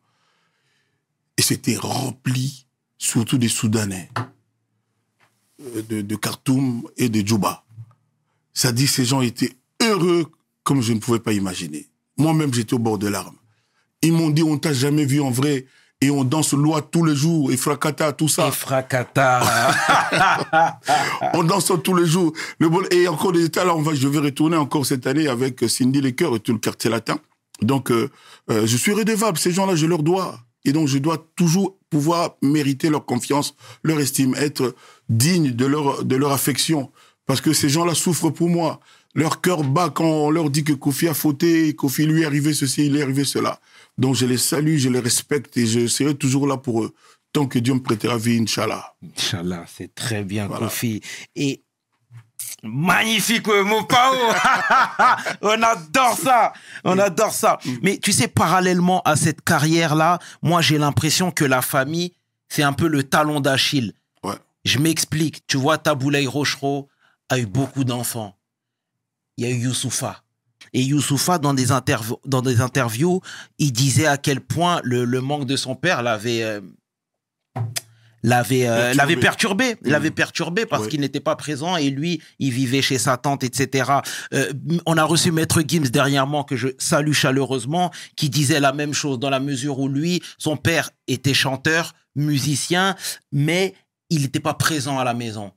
[1.37, 2.67] Et c'était rempli,
[2.99, 4.23] surtout des Soudanais, euh,
[5.59, 7.65] de, de Khartoum et de Djouba.
[8.53, 10.27] Ça dit, ces gens étaient heureux
[10.63, 11.89] comme je ne pouvais pas imaginer.
[12.17, 13.37] Moi-même, j'étais au bord de larmes.
[14.03, 15.67] Ils m'ont dit, on t'a jamais vu en vrai.
[16.01, 18.49] Et on danse loi tous les jours, et fracata, tout ça.
[18.49, 19.41] Et fracata.
[21.35, 22.33] on danse tous les jours.
[22.59, 25.29] Le bon- et encore des états, là, on va, je vais retourner encore cette année
[25.29, 27.19] avec Cindy Lecoeur et tout le quartier latin.
[27.63, 28.11] Donc, euh,
[28.51, 29.39] euh, je suis redevable.
[29.39, 30.39] Ces gens-là, je leur dois.
[30.67, 34.75] Et donc, je dois toujours pouvoir mériter leur confiance, leur estime, être
[35.09, 36.91] digne de leur, de leur affection.
[37.27, 38.81] Parce que ces gens-là souffrent pour moi.
[39.15, 42.53] Leur cœur bat quand on leur dit que Kofi a fauté, Kofi lui est arrivé
[42.53, 43.61] ceci, il est arrivé cela.
[43.97, 46.93] Donc, je les salue, je les respecte et je serai toujours là pour eux.
[47.33, 48.95] Tant que Dieu me prêtera vie, Inch'Allah.
[49.17, 50.67] Inch'Allah, c'est très bien, Voilà.
[50.67, 51.01] Kofi.
[51.37, 51.63] Et
[52.65, 54.15] magnifique, euh, mon Pao.
[55.43, 56.53] On adore ça.
[56.85, 57.59] On adore ça.
[57.83, 62.13] Mais tu sais, parallèlement à cette carrière-là, moi, j'ai l'impression que la famille,
[62.49, 63.93] c'est un peu le talon d'Achille.
[64.65, 65.47] Je m'explique.
[65.47, 66.89] Tu vois, Taboulaï Rochereau
[67.29, 68.37] a eu beaucoup d'enfants.
[69.37, 70.23] Il y a eu Youssoufa.
[70.73, 71.67] Et Youssoufa, dans des,
[72.25, 73.21] dans des interviews,
[73.59, 76.61] il disait à quel point le, le manque de son père l'avait euh,
[78.23, 78.97] l'avait euh, Perturbé.
[78.97, 80.89] l'avait perturbé, l'avait perturbé parce Ouais.
[80.89, 83.91] qu'il n'était pas présent et lui, il vivait chez sa tante, etc.
[84.33, 84.51] Euh,
[84.87, 89.19] on a reçu Maître Gims dernièrement que je salue chaleureusement, qui disait la même chose
[89.19, 92.97] dans la mesure où lui, son père était chanteur, musicien,
[93.31, 93.75] mais
[94.15, 95.53] il n'était pas présent à la maison.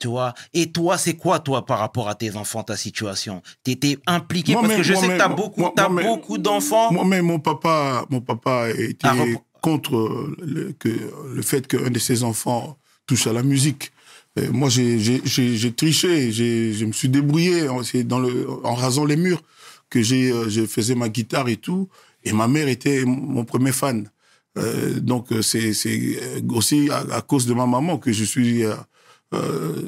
[0.00, 0.34] Tu vois?
[0.52, 3.42] Et toi, c'est quoi, toi, par rapport à tes enfants, ta situation?
[3.62, 6.36] T'étais impliqué Moi, parce que je sais que mais- t'as moi- beaucoup, moi- moi, beaucoup
[6.38, 6.92] d'enfants.
[6.92, 9.14] Moi-même, mon papa, mon papa était Ah,
[9.62, 10.88] contre le, que,
[11.34, 13.92] le fait qu'un de ses enfants touche à la musique.
[14.36, 19.16] Et moi, j'ai- triché, je me suis débrouillé en, c'est dans le, en rasant les
[19.16, 19.42] murs
[19.88, 21.88] que j'ai, euh, je faisais ma guitare et tout.
[22.24, 24.10] Et ma mère était mon premier fan.
[24.56, 28.64] Euh, donc, euh, c'est euh, aussi à, cause de ma maman que je suis,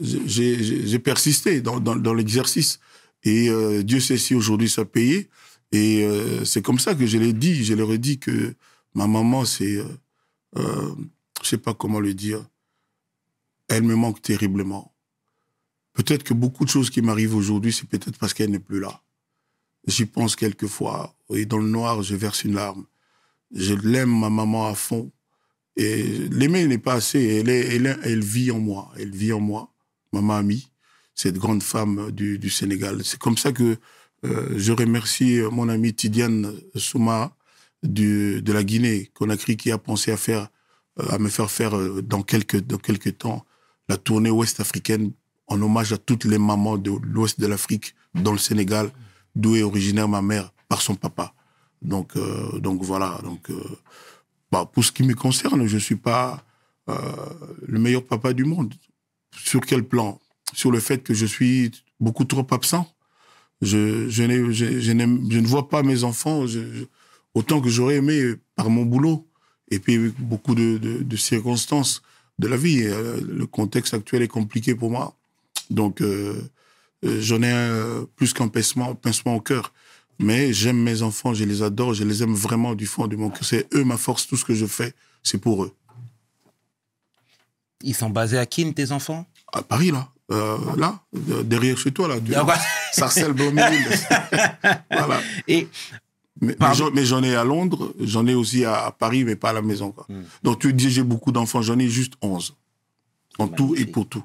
[0.02, 2.80] j'ai- persisté dans, l'exercice.
[3.22, 3.50] Et
[3.82, 5.28] Dieu sait si aujourd'hui ça payait.
[5.72, 6.06] Et
[6.44, 7.64] c'est comme ça que je l'ai dit.
[7.64, 8.54] Je leur ai dit que
[8.94, 9.78] ma maman, c'est,
[10.56, 12.44] je sais pas comment le dire,
[13.68, 14.92] elle me manque terriblement.
[15.92, 19.02] Peut-être que beaucoup de choses qui m'arrivent aujourd'hui, c'est peut-être parce qu'elle n'est plus là.
[19.86, 21.14] J'y pense quelquefois.
[21.30, 22.84] Et dans le noir, je verse une larme.
[23.54, 25.10] Je l'aime, ma maman, à fond.
[25.76, 27.22] Et l'aimer n'est pas assez.
[27.24, 28.90] Elle, est, elle, elle vit en moi.
[28.98, 29.72] Elle vit en moi,
[30.12, 30.70] ma mamie.
[31.14, 33.02] cette grande femme du, du Sénégal.
[33.04, 33.76] C'est comme ça que
[34.24, 37.36] euh, je remercie mon ami Tidiane Souma
[37.82, 40.48] du, de la Guinée, Conakry, qui a pensé à faire,
[41.00, 43.44] euh, à me faire faire euh, dans quelques, dans quelques temps
[43.88, 45.12] la tournée ouest africaine
[45.46, 48.90] en hommage à toutes les mamans de l'ouest de l'Afrique, dans le Sénégal,
[49.36, 51.34] d'où est originaire ma mère par son papa.
[51.82, 53.18] Donc, euh, donc voilà.
[53.22, 53.62] Donc, euh,
[54.50, 56.44] bah, pour ce qui me concerne, je suis pas
[56.88, 56.94] euh,
[57.66, 58.74] le meilleur papa du monde.
[59.32, 60.20] Sur quel plan?
[60.52, 62.92] Sur le fait que je suis beaucoup trop absent.
[63.62, 63.76] Je,
[64.22, 66.44] ne vois pas mes enfants
[67.34, 69.26] autant que j'aurais aimé par mon boulot.
[69.70, 72.02] Et puis beaucoup de, circonstances
[72.38, 72.84] de la vie.
[72.84, 75.16] Le contexte actuel est compliqué pour moi.
[75.70, 76.02] Donc,
[77.02, 78.96] j'en ai plus qu'un pincement
[79.34, 79.72] au cœur.
[80.18, 83.28] Mais j'aime mes enfants, je les adore, je les aime vraiment du fond de mon
[83.30, 83.44] cœur.
[83.44, 85.72] C'est eux ma force, tout ce que je fais, c'est pour eux.
[87.82, 89.26] Ils sont basés à Kin, tes enfants?
[89.52, 92.46] À Paris, là, euh, là, de- derrière chez toi, là, du, Ah.
[92.92, 93.32] Sarcelles,
[94.90, 95.20] voilà.
[95.46, 95.68] Et
[96.40, 99.50] Mais, j'en- mais j'en ai à Londres, j'en ai aussi à, à Paris, mais pas
[99.50, 99.92] à la maison.
[99.92, 100.06] Quoi.
[100.08, 100.22] Hmm.
[100.42, 102.54] Donc tu dis j'ai beaucoup d'enfants, j'en ai juste 11.
[103.38, 104.24] En tout et pour tout.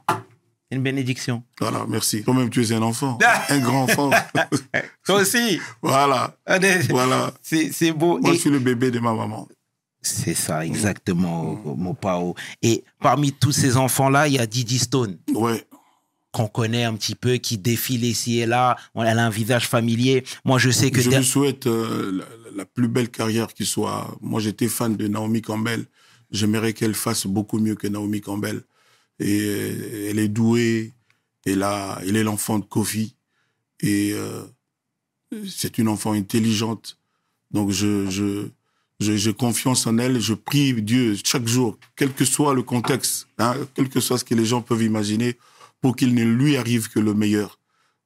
[0.72, 1.44] Une bénédiction.
[1.60, 2.24] Voilà, merci.
[2.24, 3.18] Toi-même, tu es un enfant,
[3.50, 4.10] un grand enfant.
[5.06, 7.34] Toi aussi voilà, Allez, voilà.
[7.42, 8.20] C'est beau.
[8.20, 9.48] Moi, Et- je suis le bébé de ma maman.
[10.04, 12.34] C'est ça, exactement, mon Pao.
[12.64, 15.64] Et parmi tous ces enfants-là, il y a Didi Stone, Ouais,
[16.32, 18.78] qu'on connaît un petit peu, qui défile ici et là.
[18.96, 20.24] Elle a un visage familier.
[20.44, 21.02] Moi, je sais que...
[21.02, 22.26] je lui souhaite euh, la,
[22.58, 24.08] la plus belle carrière qui soit.
[24.22, 25.86] Moi, j'étais fan de Naomi Campbell.
[26.32, 28.62] J'aimerais qu'elle fasse beaucoup mieux que Naomi Campbell.
[29.22, 30.94] Et euh, elle est douée.
[31.46, 33.16] Elle, est l'enfant de Kofi.
[33.80, 34.44] Et euh,
[35.48, 36.98] c'est une enfant intelligente.
[37.52, 38.48] Donc, je, je-
[39.00, 40.20] j'ai confiance en elle.
[40.20, 44.24] Je prie Dieu chaque jour, quel que soit le contexte, hein, quel que soit ce
[44.24, 45.38] que les gens peuvent imaginer,
[45.82, 47.60] pour qu'il ne lui arrive que le meilleur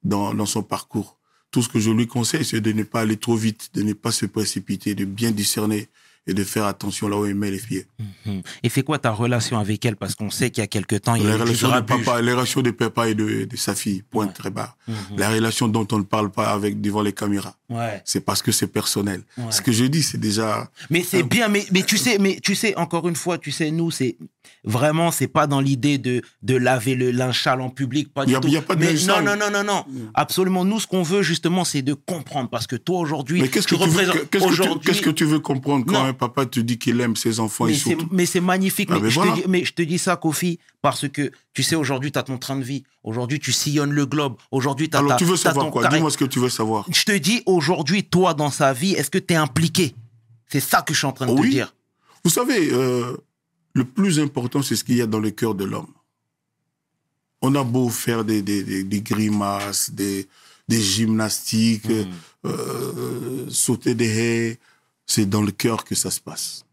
[0.03, 1.17] dans, dans son parcours.
[1.51, 3.91] Tout ce que je lui conseille, c'est de ne pas aller trop vite, de ne
[3.93, 5.89] pas se précipiter, de bien discerner
[6.27, 7.85] et de faire attention là où elle met les pieds.
[8.25, 8.41] Mhm.
[8.63, 9.95] Et c'est quoi ta relation avec elle?
[9.95, 11.69] Parce qu'on sait qu'il y a quelque temps, il y Les a eu du relations
[11.75, 14.33] de papa, les relations de papa et de, de sa fille, point Ouais.
[14.33, 14.75] très bas.
[14.87, 14.95] Mhm.
[15.17, 18.01] La relation dont on ne parle pas avec devant les caméras, Ouais.
[18.05, 19.21] c'est parce que c'est personnel.
[19.37, 19.45] Ouais.
[19.51, 22.53] Ce que je dis, c'est déjà Mais c'est bien, mais, mais tu sais, mais tu
[22.55, 24.17] sais, encore une fois, tu sais, nous, c'est
[24.63, 28.35] vraiment, c'est pas dans l'idée de, de laver le linge sale en public, pas du
[28.35, 28.47] a- tout.
[28.47, 30.09] il y a pas de mais non, non, non, non, non, Mm.
[30.13, 30.65] absolument.
[30.65, 33.75] Nous, ce qu'on veut justement, c'est de comprendre, parce que toi aujourd'hui, Mais qu'est-ce que,
[33.75, 34.79] tu veux, représentes qu'est-ce, tu, aujourd'hui.
[34.85, 36.05] qu'est-ce que tu veux comprendre quand Non.
[36.05, 38.07] un papa te dit qu'il aime ses enfants mais et c'est, surtout?
[38.11, 38.89] mais c'est magnifique.
[38.91, 39.31] Ah, mais, ben je voilà.
[39.33, 42.23] te dis, mais je te dis ça, Kofi, parce que tu sais, aujourd'hui, tu as
[42.23, 42.83] ton train de vie.
[43.03, 44.35] Aujourd'hui, tu sillonnes le globe.
[44.51, 45.81] Aujourd'hui, tu as Alors tu veux savoir quoi?
[45.83, 46.85] carré- Dis-moi ce que tu veux savoir.
[46.91, 49.95] Je te dis, aujourd'hui, toi, dans sa vie, est-ce que tu es impliqué?
[50.47, 51.73] C'est ça que je suis en train de te dire.
[52.23, 53.17] Vous savez, euh,
[53.73, 55.91] le plus important, c'est ce qu'il y a dans le cœur de l'homme.
[57.41, 60.27] On a beau faire des, des, des- des grimaces, des,
[60.67, 62.11] des gymnastiques, Mhm.
[62.45, 64.59] euh, sauter des haies,
[65.05, 66.63] c'est dans le cœur que ça se passe.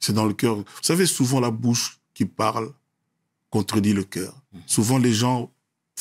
[0.00, 0.56] C'est dans le cœur.
[0.56, 2.70] Vous savez, souvent la bouche qui parle
[3.56, 4.32] contredit le cœur.
[4.66, 5.50] Souvent les gens,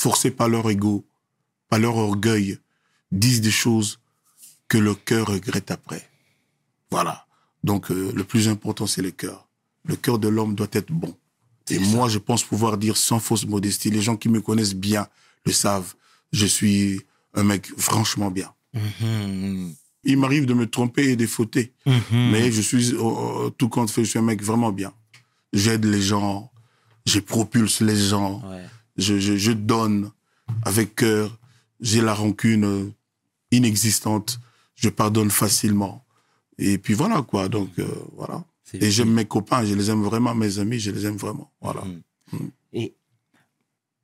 [0.03, 1.05] forcés par leur ego,
[1.69, 2.57] par leur orgueil,
[3.11, 3.99] disent des choses
[4.67, 6.03] que le cœur regrette après.
[6.91, 7.15] Voilà.
[7.63, 9.47] Donc euh, le plus important, c'est le cœur.
[9.85, 11.13] Le cœur de l'homme doit être bon.
[11.69, 15.07] Et moi, je pense pouvoir dire sans fausse modestie, les gens qui me connaissent bien
[15.45, 15.93] le savent,
[16.39, 17.01] je suis
[17.33, 18.51] un mec franchement bien.
[18.73, 19.73] Mhm.
[20.03, 22.31] Il m'arrive de me tromper et de fauter, Mhm.
[22.31, 24.91] mais je suis, euh, tout compte fait, je suis un mec vraiment bien.
[25.53, 26.51] J'aide les gens,
[27.05, 28.63] je propulse les gens, Ouais.
[28.97, 30.11] je, je, je donne
[30.63, 31.37] avec cœur,
[31.81, 32.91] j'ai la rancune
[33.51, 34.39] inexistante,
[34.75, 36.03] je pardonne facilement.
[36.57, 38.43] Et puis voilà quoi, donc euh, voilà.
[38.73, 41.51] Et j'aime mes copains, je les aime vraiment, mes amis, je les aime vraiment.
[41.61, 41.83] Voilà.
[42.31, 42.49] Mhm.
[42.73, 42.95] Et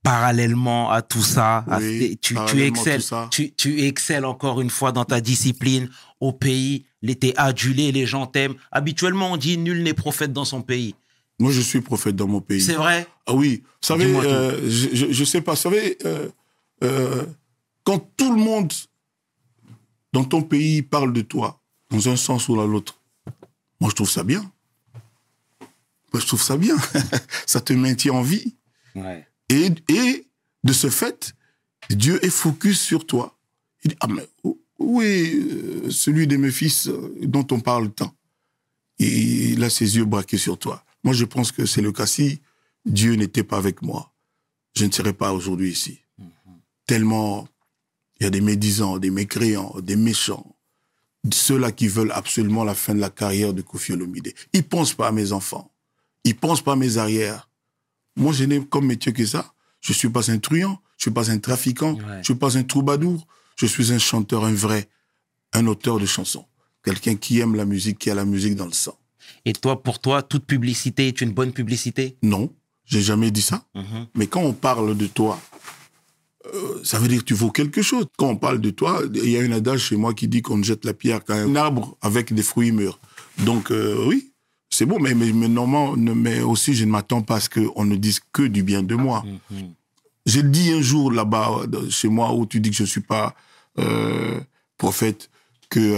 [0.04, 1.80] parallèlement à tout ça, à-
[2.22, 3.28] tu, excelles, ça.
[3.32, 6.86] tu, tu excelles encore une fois dans ta discipline au pays.
[7.20, 8.54] T'es adulé, les gens t'aiment.
[8.72, 10.96] Habituellement, on dit nul n'est prophète dans son pays.
[11.42, 12.62] Moi, je suis prophète dans mon pays.
[12.62, 16.30] C'est vrai Ah oui, vous savez, euh, je, je sais pas, vous savez, euh,
[16.84, 17.26] euh,
[17.84, 18.72] quand tout le monde
[20.14, 23.02] dans ton pays parle de toi, dans un sens ou dans l'autre,
[23.80, 24.42] moi je trouve ça bien.
[26.14, 26.76] Moi je trouve ça bien.
[27.48, 28.56] ça te maintient en vie.
[28.94, 29.26] Ouais.
[29.50, 30.28] Et, et
[30.64, 31.34] de ce fait,
[31.90, 33.36] Dieu est focus sur toi.
[33.84, 36.88] Il dit, ah mais où- est celui de mes fils
[37.24, 38.14] dont on parle tant?
[39.00, 40.84] Et il a ses yeux braqués sur toi.
[41.04, 42.42] Moi, je pense que c'est le cas si
[42.86, 44.14] Dieu n'était pas avec moi.
[44.76, 46.00] Je ne serais pas aujourd'hui ici.
[46.86, 47.48] Tellement
[48.20, 50.56] il y a des médisants, des mécréants, des méchants,
[51.32, 54.34] ceux-là qui veulent absolument la fin de la carrière de Kofi Olomide.
[54.54, 55.72] Ils pensent pas à mes enfants.
[56.24, 57.50] Ils pensent pas à mes arrières.
[58.16, 59.54] Moi, je n'ai comme métier que ça.
[59.80, 60.80] Je suis pas un truand.
[60.98, 62.20] je suis pas un trafiquant, Ouais.
[62.20, 63.26] je suis pas un troubadour.
[63.56, 64.88] Je suis un chanteur, un vrai,
[65.54, 66.46] un auteur de chansons.
[66.84, 68.98] Quelqu'un qui aime la musique, qui a la musique dans le sang.
[69.46, 72.18] Et toi, pour toi, toute publicité est une bonne publicité?
[72.24, 72.54] Non,
[72.86, 73.64] j'ai jamais dit ça.
[73.76, 74.08] Mhm.
[74.16, 75.40] Mais quand on parle de toi,
[76.54, 78.06] euh, ça veut dire que tu vaux quelque chose.
[78.18, 80.62] Quand on parle de toi, il y a un adage chez moi qui dit qu'on
[80.64, 83.00] jette la pierre qu'à un arbre avec des fruits mûrs.
[83.40, 84.32] Donc euh, oui,
[84.70, 87.86] c'est bon, mais, mais, mais normalement, mais aussi je ne m'attends pas à ce qu'on
[87.86, 89.24] ne dise que du bien de moi.
[89.52, 89.74] Mhm.
[90.26, 93.36] J'ai dit un jour là-bas, chez moi, où tu dis que je ne suis pas
[93.80, 94.40] euh,
[94.78, 95.30] prophète,
[95.70, 95.96] que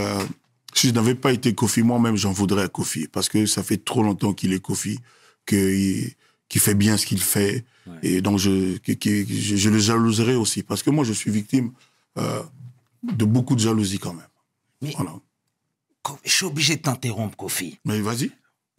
[0.75, 3.07] si je n'avais pas été Kofi, moi-même, j'en voudrais à Kofi.
[3.11, 4.99] Parce que ça fait trop longtemps qu'il est Kofi,
[5.45, 6.15] qu'il
[6.61, 7.65] fait bien ce qu'il fait.
[7.87, 7.93] Ouais.
[8.03, 10.63] Et donc, je, que- que- je, je le jalouserais aussi.
[10.63, 11.71] Parce que moi, je suis victime
[12.17, 12.41] euh,
[13.03, 14.27] de beaucoup de jalousie quand même.
[14.81, 15.13] Mais- Voilà.
[16.25, 17.79] Je suis obligé de t'interrompre, Kofi.
[17.85, 18.31] Mais vas-y.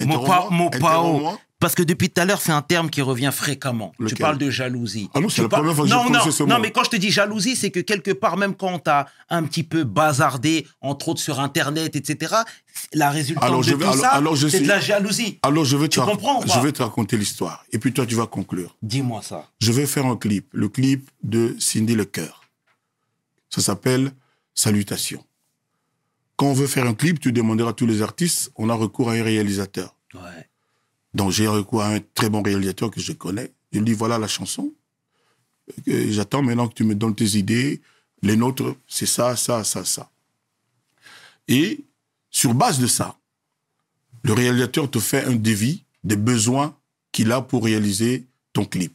[0.05, 1.21] Mon pa- mon pao.
[1.65, 3.95] Parce que depuis tout à l'heure, c'est un terme qui revient fréquemment.
[3.97, 5.09] Tu Lequel parles de jalousie.
[5.15, 6.85] Ah non, c'est Tu la par- première fois que j'ai non, non, ce mais quand
[6.85, 9.83] je te dis jalousie, c'est que quelque part, même quand on t'a un petit peu
[9.85, 12.35] bazardé, entre autres sur Internet, etc.,
[12.93, 15.39] la résultante Alors, de je vais- tout alors- ça, alors, c'est suis- de la jalousie.
[15.43, 17.65] Alors, je vais, Tu te, comprends ou je pas vais te raconter l'histoire.
[17.73, 18.77] Et puis toi, tu vas conclure.
[18.83, 19.49] Dis-moi ça.
[19.59, 22.43] je vais faire un clip, le clip de Cindy Lecoeur.
[23.49, 24.13] Ça s'appelle
[24.55, 25.25] Salutations.
[26.37, 29.09] Quand on veut faire un clip, tu demanderas à tous les artistes, on a recours
[29.09, 29.95] à un réalisateur.
[30.13, 30.51] Ouais.
[31.15, 33.53] Donc j'ai recours à un très bon réalisateur que je connais.
[33.73, 34.73] Je lui dis, voilà la chanson.
[35.89, 37.81] Euh, J'attends maintenant que tu me donnes tes idées.
[38.23, 40.11] Les nôtres, c'est ça, ça, ça, ça.
[41.47, 41.85] Et
[42.31, 43.17] sur base de ça,
[44.23, 46.77] le réalisateur te fait un devis des besoins
[47.13, 48.93] qu'il a pour réaliser ton clip.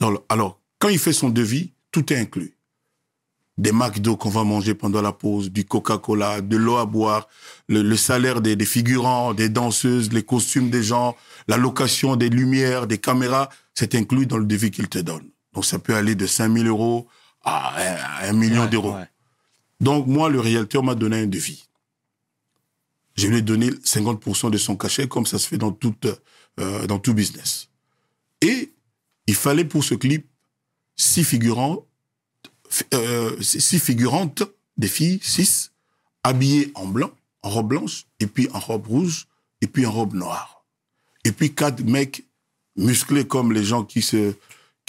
[0.00, 2.52] Alors, alors, quand il fait son devis, tout est inclus.
[3.60, 7.28] Des McDo qu'on va manger pendant la pause, du Coca-Cola, de l'eau à boire,
[7.68, 11.14] le, le salaire des, des figurants, des danseuses, les costumes des gens,
[11.46, 15.28] la location des lumières, des caméras, c'est inclus dans le devis qu'il te donne.
[15.52, 17.06] Donc ça peut aller de 5 000 euros
[17.42, 17.96] à un-
[18.26, 18.94] à un million Ouais, d'euros.
[18.94, 19.08] ouais.
[19.80, 21.68] Donc moi, le réalisateur m'a donné un devis.
[23.16, 26.06] Je lui ai donné 50% de son cachet, comme ça se fait dans, toute,
[26.58, 27.68] euh, dans tout business.
[28.40, 28.72] Et
[29.26, 30.26] il fallait pour ce clip
[30.96, 31.84] six figurants,
[32.94, 34.42] euh, six figurantes,
[34.76, 35.72] des filles, six,
[36.22, 37.10] habillées en blanc,
[37.42, 39.26] en robe blanche, et puis en robe rouge,
[39.60, 40.64] et puis en robe noire.
[41.24, 42.24] Et puis quatre mecs
[42.76, 44.34] musclés comme les gens qui se,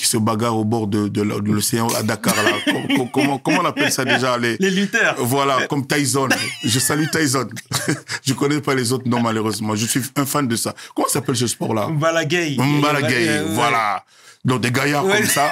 [0.02, 2.36] qui se bagarrent au bord de, l'océan à Dakar.
[2.36, 2.52] Là.
[2.66, 5.16] comment, comment, comment on appelle ça déjà les, Les lutteurs.
[5.20, 6.28] voilà, comme Tyson.
[6.64, 7.48] Je salue Tyson.
[8.24, 9.76] je connais pas les autres noms, malheureusement.
[9.76, 10.74] Je suis un fan de ça.
[10.96, 11.88] Comment s'appelle ce sport-là?
[11.90, 12.58] Mbalagay.
[12.58, 14.04] Mbalagay, voilà.
[14.44, 15.18] Donc des gaillards Ouais.
[15.20, 15.52] comme ça.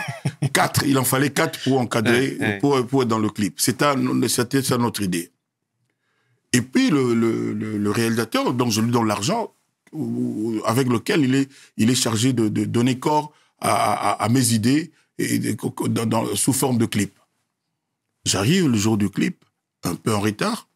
[0.52, 2.58] Quatre, il en fallait quatre pour encadrer, Ouais, ouais.
[2.58, 3.54] Pour, pour être dans le clip.
[3.60, 5.30] C'était ça notre idée.
[6.54, 9.54] Et puis le, le, le, le réalisateur, dont je lui donne l'argent,
[10.66, 15.56] avec lequel il est, il est chargé de, de donner corps à, mes idées et
[16.36, 17.14] sous forme de clip.
[18.26, 19.44] J'arrive le jour du clip,
[19.84, 20.68] un peu en retard,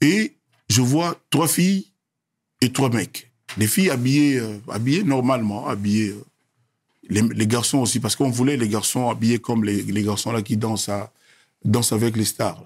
[0.00, 0.36] et
[0.68, 1.86] je vois trois filles
[2.60, 3.30] et trois mecs.
[3.58, 6.10] Les filles habillées, euh, habillées normalement, habillées.
[6.10, 6.24] euh,
[7.08, 10.56] les, garçons aussi, parce qu'on voulait les garçons habillés comme les, les garçons là qui
[10.56, 11.12] dansent, à,
[11.64, 12.64] dansent avec les stars.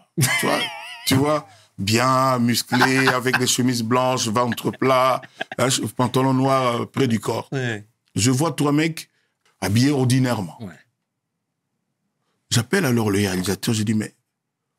[1.07, 5.21] tu, vois, bien musclés, avec des chemises blanches, ventre plat,
[5.59, 7.49] hein, pantalon noir euh, près du corps.
[8.17, 9.11] Je vois trois mecs
[9.61, 10.57] habillés ordinairement.
[10.63, 10.75] Ouais.
[12.51, 14.15] J'appelle alors le réalisateur, je dis, mais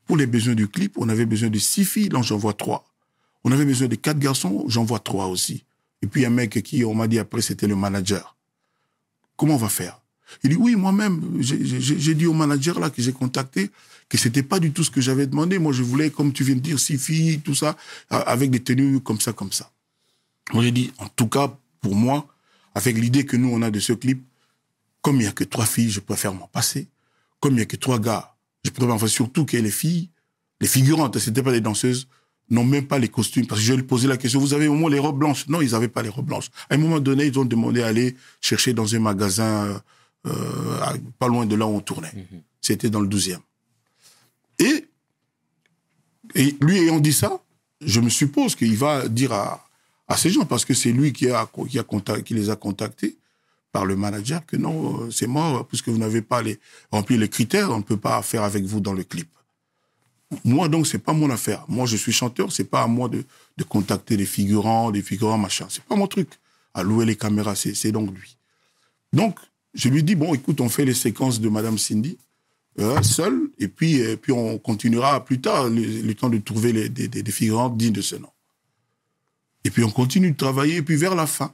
[0.05, 2.85] pour les besoins du clip, on avait besoin de six filles, donc j'en vois trois.
[3.43, 5.63] On avait besoin de quatre garçons, j'en vois trois aussi.
[6.01, 8.35] Et puis un mec qui, on m'a dit après, c'était le manager.
[9.35, 10.01] Comment on va faire?
[10.43, 13.71] Il dit, oui, moi-même, j'ai- dit au manager là que j'ai contacté
[14.09, 15.59] que c'était pas du tout ce que j'avais demandé.
[15.59, 17.77] Moi, je voulais, comme tu viens de dire, six filles, tout ça,
[18.09, 19.71] avec des tenues comme ça, comme ça.
[20.53, 22.27] Moi, j'ai dit, en tout cas, pour moi,
[22.77, 24.23] avec l'idée que nous, on a de ce clip,
[25.01, 26.87] comme il n'y a que trois filles, je préfère m'en passer.
[27.39, 29.15] Comme il n'y a que trois gars, je préfère m'en passer.
[29.15, 30.11] Surtout que les filles,
[30.61, 32.07] les figurantes, c'était pas des danseuses,
[32.51, 33.47] n'ont même pas les costumes.
[33.47, 35.47] Parce que je lui ai posé la question, vous avez au moins les robes blanches?
[35.47, 36.51] Non, ils n'avaient pas les robes blanches.
[36.69, 39.81] À un moment donné, ils ont demandé à aller chercher dans un magasin
[40.27, 42.13] euh, pas loin de là où on tournait.
[42.61, 43.39] C'était dans le 12e.
[44.59, 44.85] Et,
[46.35, 47.41] et lui ayant dit ça,
[47.81, 49.66] je me suppose qu'il va dire à,
[50.07, 52.55] à ces gens, parce que c'est lui qui, a, qui, a contact- qui les a
[52.55, 53.17] contactés
[53.71, 56.59] par le manager, que non, euh, c'est mort, puisque vous n'avez pas les,
[56.91, 59.29] rempli les critères, on ne peut pas faire avec vous dans le clip.
[60.43, 61.63] Moi, donc, c'est pas mon affaire.
[61.67, 63.23] Moi, je suis chanteur, c'est pas à moi de,
[63.57, 65.67] de contacter des figurants, des figurants, machin.
[65.69, 66.29] C'est pas mon truc.
[66.73, 68.37] À louer les caméras, c'est donc lui.
[69.13, 69.39] Donc,
[69.73, 72.17] je lui dis, bon, écoute, on fait les séquences de Madame Cindy,
[72.79, 76.89] euh, seul, et puis, et puis on continuera plus tard, le, temps de trouver les,
[76.89, 78.29] des, des figurants dignes de ce nom.
[79.67, 81.53] Et puis on continue de travailler, et puis vers la fin,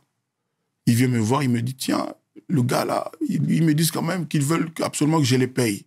[0.85, 2.13] il vient me voir, il me dit, tiens,
[2.47, 5.83] le gars là, ils, me disent quand même qu'ils veulent absolument que je les paye.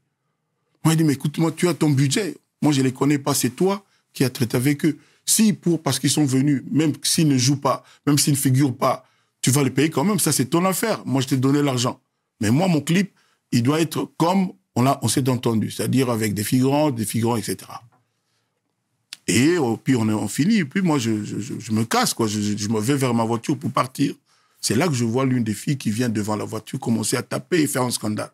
[0.85, 2.37] Moi, il dit, mais écoute-moi, tu as ton budget.
[2.62, 4.99] Moi, je les connais pas, c'est toi qui as traité avec eux.
[5.24, 8.77] Si, pour, parce qu'ils sont venus, même s'ils ne jouent pas, même s'ils ne figurent
[8.77, 9.07] pas,
[9.41, 11.07] tu vas les payer quand même, ça c'est ton affaire.
[11.07, 12.01] Moi, je t'ai donné l'argent.
[12.41, 13.12] Mais moi, mon clip,
[13.53, 17.57] il doit être comme on, on s'est entendu, c'est-à-dire avec des figurants, des figurants, etc.
[19.29, 22.27] Et euh, puis on, on finit, et puis moi je, je- je- me casse, quoi.
[22.29, 24.14] Je, je- je me vais vers ma voiture pour partir.
[24.61, 27.22] C'est là que je vois l'une des filles qui vient devant la voiture commencer à
[27.22, 28.31] taper et faire un scandale.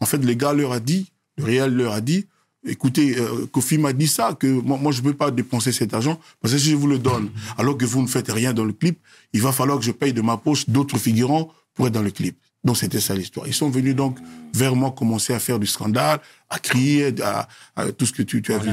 [0.00, 2.26] En fait, le gars leur a dit, le réel leur a dit,
[2.66, 5.94] écoutez, euh, Kofi m'a dit ça, que moi, moi je ne peux pas dépenser cet
[5.94, 8.64] argent, parce que si je vous le donne, alors que vous ne faites rien dans
[8.64, 8.98] le clip,
[9.32, 12.10] il va falloir que je paye de ma poche d'autres figurants pour être dans le
[12.10, 12.36] clip.
[12.64, 13.46] Donc c'était ça l'histoire.
[13.46, 14.18] Ils sont venus donc
[14.54, 18.42] vers moi commencer à faire du scandale, à crier, à, à tout ce que tu,
[18.42, 18.70] tu as vu.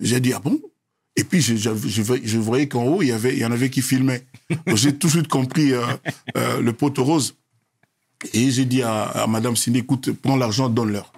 [0.00, 0.60] J'ai dit, ah bon?
[1.16, 4.26] Et puis, je, voyais- qu'en haut, il y, en avait qui filmaient.
[4.74, 5.84] J'ai tout de suite compris euh,
[6.36, 7.36] euh, le poteau rose.
[8.32, 11.12] Et j'ai dit à, à Madame Cindy, écoute, prends l'argent, donne-leur.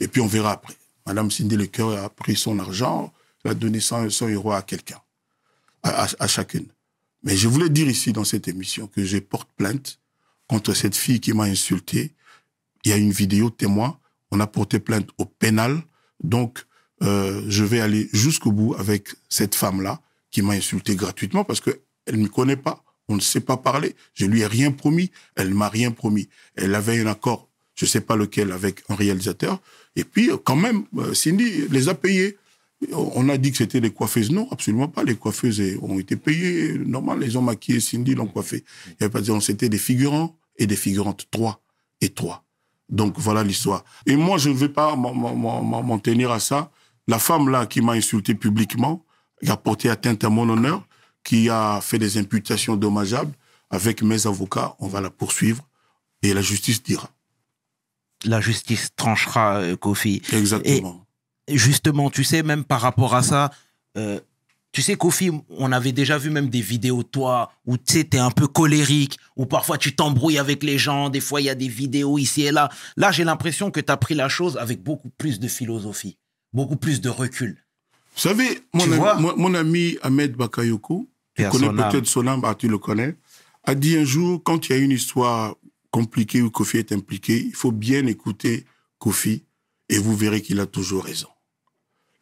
[0.00, 0.74] Et puis, on verra après.
[1.06, 3.12] Madame Cindy Le Cœur a pris son argent,
[3.44, 5.00] elle a donné 100, 100 euros à quelqu'un,
[5.82, 6.66] à- à chacune.
[7.22, 9.98] Mais je voulais dire ici, dans cette émission, que je porte plainte
[10.48, 12.12] contre cette fille qui m'a insulté.
[12.84, 13.98] Il y a une vidéo témoin.
[14.30, 15.80] On a porté plainte au pénal.
[16.22, 16.64] Donc,
[17.02, 21.80] euh, je vais aller jusqu'au bout avec cette femme-là qui m'a insulté gratuitement parce que
[22.06, 22.82] elle ne me connaît pas.
[23.08, 23.94] On ne sait pas parler.
[24.14, 25.10] Je lui ai rien promis.
[25.34, 26.28] Elle m'a rien promis.
[26.54, 29.60] Elle avait un accord, je ne sais pas lequel, avec un réalisateur.
[29.94, 32.36] Et puis, euh, quand même, euh, Cindy les a payés.
[32.92, 34.30] On a dit que c'était des coiffeuses.
[34.30, 35.02] Non, absolument pas.
[35.02, 36.78] Les coiffeuses ont été payées.
[36.78, 38.64] Normal, les ont maquillé Cindy, l'ont coiffé.
[38.86, 39.40] Il y avait pas de.
[39.40, 41.26] C'était des figurants et des figurantes.
[41.30, 41.62] Trois
[42.00, 42.44] et trois.
[42.88, 43.84] Donc voilà l'histoire.
[44.06, 46.70] Et moi, je ne vais pas m'en tenir à ça.
[47.06, 49.04] La femme là qui m'a insulté publiquement,
[49.42, 50.86] qui a porté atteinte à mon honneur,
[51.24, 53.32] qui a fait des imputations dommageables,
[53.70, 55.66] avec mes avocats, on va la poursuivre
[56.22, 57.10] et la justice dira.
[58.24, 60.22] La justice tranchera, euh, Kofi.
[60.32, 61.04] Exactement.
[61.48, 63.50] justement, tu sais, même par rapport à ça,
[63.96, 64.20] euh,
[64.72, 68.18] tu sais, Kofi, on avait déjà vu même des vidéos toi où tu sais, t'es
[68.18, 71.54] un peu colérique, où parfois tu t'embrouilles avec les gens, des fois il y a
[71.54, 72.68] des vidéos ici et là.
[72.96, 76.18] Là, j'ai l'impression que tu as pris la chose avec beaucoup plus de philosophie,
[76.56, 77.56] beaucoup plus de recul.
[78.14, 79.14] Vous savez, mon, ami, vois?
[79.20, 83.14] mon, mon ami Ahmed Bakayoko, tu connais peut-être son âme, ah, tu le connais,
[83.64, 85.54] a dit un jour, quand il y a une histoire
[85.90, 88.64] compliquée où Kofi est impliqué, il faut bien écouter
[88.98, 89.44] Kofi
[89.90, 91.28] et vous verrez qu'il a toujours raison.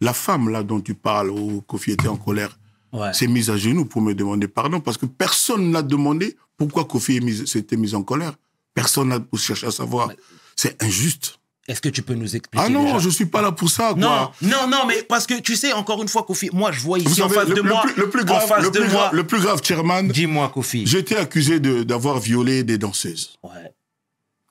[0.01, 2.59] La femme là dont tu parles, où Kofi était en colère,
[2.93, 3.13] Ouais.
[3.13, 7.21] s'est mise à genoux pour me demander pardon parce que personne n'a demandé pourquoi Kofi
[7.45, 8.35] s'était mis en colère.
[8.73, 10.13] Personne n'a cherché à savoir.
[10.55, 11.41] C'est injuste.
[11.67, 13.95] Est-ce que tu peux nous expliquer Ah non, déjà je suis pas là pour ça.
[13.97, 14.33] Non, quoi.
[14.43, 17.23] non, non, mais parce que tu sais, encore une fois, Kofi, moi je vois ici
[17.23, 19.61] en face le, de moi, plus, le plus grave, le plus grave- le plus grave,
[19.65, 20.83] Chairman, dis-moi, Kofi.
[20.83, 23.39] été accusé d'avoir violé des danseuses.
[23.43, 23.73] Ouais,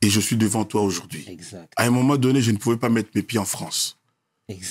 [0.01, 1.23] Et je suis devant toi aujourd'hui.
[1.27, 3.97] exact, À un moment donné, je ne pouvais pas mettre mes pieds en France.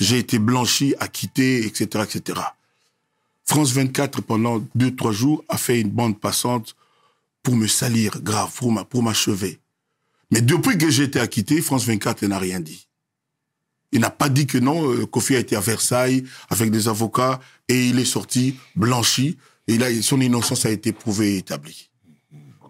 [0.00, 2.40] J'ai été blanchi, acquitté, etc., etc.
[3.44, 6.74] France 24, pendant deux, trois jours, a fait une bande passante
[7.42, 8.50] pour me salir grave,
[8.88, 9.58] pour m'achever.
[10.32, 12.88] Mais depuis que j'ai été acquitté, France 24 n'a rien dit.
[13.92, 17.38] Il n'a pas dit que non, euh, Kofi a été à Versailles avec des avocats
[17.68, 19.36] et il est sorti blanchi
[19.68, 21.90] et là, son innocence a été prouvée et établie.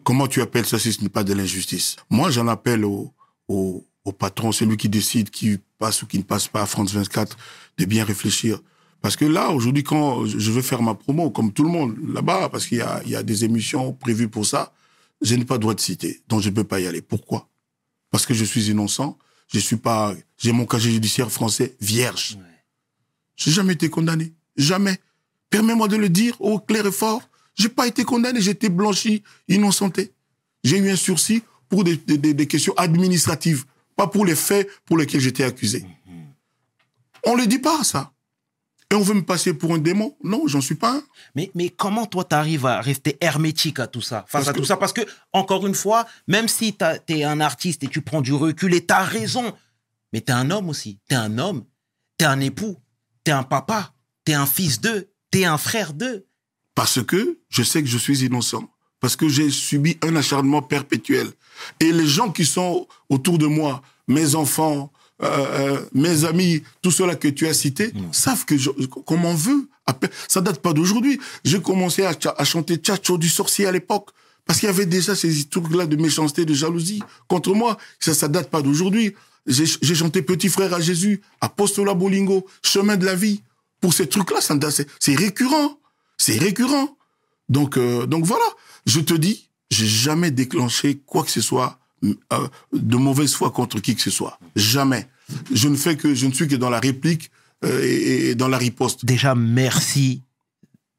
[0.02, 1.94] Comment tu appelles ça si ce n'est pas de l'injustice?
[2.10, 3.14] Moi, j'en appelle au,
[3.46, 3.86] au,
[4.18, 7.36] patron, celui qui décide qui passe ou qui ne passe pas à France 24,
[7.78, 8.58] de bien réfléchir.
[9.00, 12.48] Parce que là, aujourd'hui, quand je veux faire ma promo, comme tout le monde, là-bas,
[12.48, 14.72] parce qu'il y y a des émissions prévues pour ça,
[15.20, 17.00] je n'ai pas droit de citer, donc je ne peux pas y aller.
[17.00, 17.48] Pourquoi?
[18.12, 19.18] Parce que je suis innocent,
[19.52, 22.36] je suis pas, j'ai mon casier judiciaire français vierge.
[22.38, 22.46] Ouais.
[23.36, 24.32] J'ai jamais été condamné.
[24.56, 24.96] Jamais.
[25.50, 27.28] Permets-moi de le dire au clair et fort.
[27.56, 30.12] J'ai pas été condamné, j'ai été blanchi, innocenté.
[30.62, 33.64] J'ai eu un sursis pour des, des- des- des questions administratives,
[33.96, 35.84] pas pour les faits pour lesquels j'étais accusé.
[37.24, 38.12] On le dit pas, ça.
[38.92, 40.14] Et on veut me passer pour un démon?
[40.22, 41.02] Non, j'en suis pas un.
[41.34, 44.52] Mais, mais comment toi, tu arrives à rester hermétique à tout ça, face Parce à
[44.52, 44.76] que- tout ça?
[44.76, 45.00] Parce que,
[45.32, 46.84] encore une fois, même si tu
[47.14, 49.54] es un artiste et tu prends du recul et tu as raison,
[50.12, 50.98] mais tu es un homme aussi.
[51.08, 51.64] Tu es un homme,
[52.18, 52.76] tu es un époux,
[53.24, 53.94] tu es un papa,
[54.26, 56.26] tu es un fils d'eux, tu es un frère d'eux.
[56.74, 58.68] Parce que je sais que je suis innocent.
[59.00, 61.28] Parce que j'ai subi un acharnement perpétuel.
[61.80, 65.26] Et les gens qui sont autour de moi, mes enfants, euh,
[65.76, 69.68] euh, mes amis, tous ceux-là que tu as cités, savent que je, qu'on m'en veut.
[70.28, 71.20] Ça date pas d'aujourd'hui.
[71.44, 74.10] J'ai commencé à, cha- à chanter Tchatcho du sorcier à l'époque.
[74.44, 77.78] Parce qu'il y avait déjà ces trucs-là de méchanceté, de jalousie contre moi.
[78.00, 79.14] Ça, ça date pas d'aujourd'hui.
[79.46, 83.42] J'ai chanté Petit frère à Jésus, Apostola Bolingo, Chemin de la vie.
[83.80, 85.78] Pour ces trucs-là, c'est récurrent.
[86.18, 86.96] C'est récurrent.
[87.48, 88.44] Donc, euh, donc voilà.
[88.86, 93.94] Je te dis, j'ai jamais déclenché quoi que ce soit de mauvaise foi contre qui
[93.94, 94.38] que ce soit.
[94.56, 95.08] Jamais.
[95.52, 97.30] Je ne fais que, je ne suis que dans la réplique
[97.64, 99.04] euh, et, et dans la riposte.
[99.04, 100.22] Déjà, merci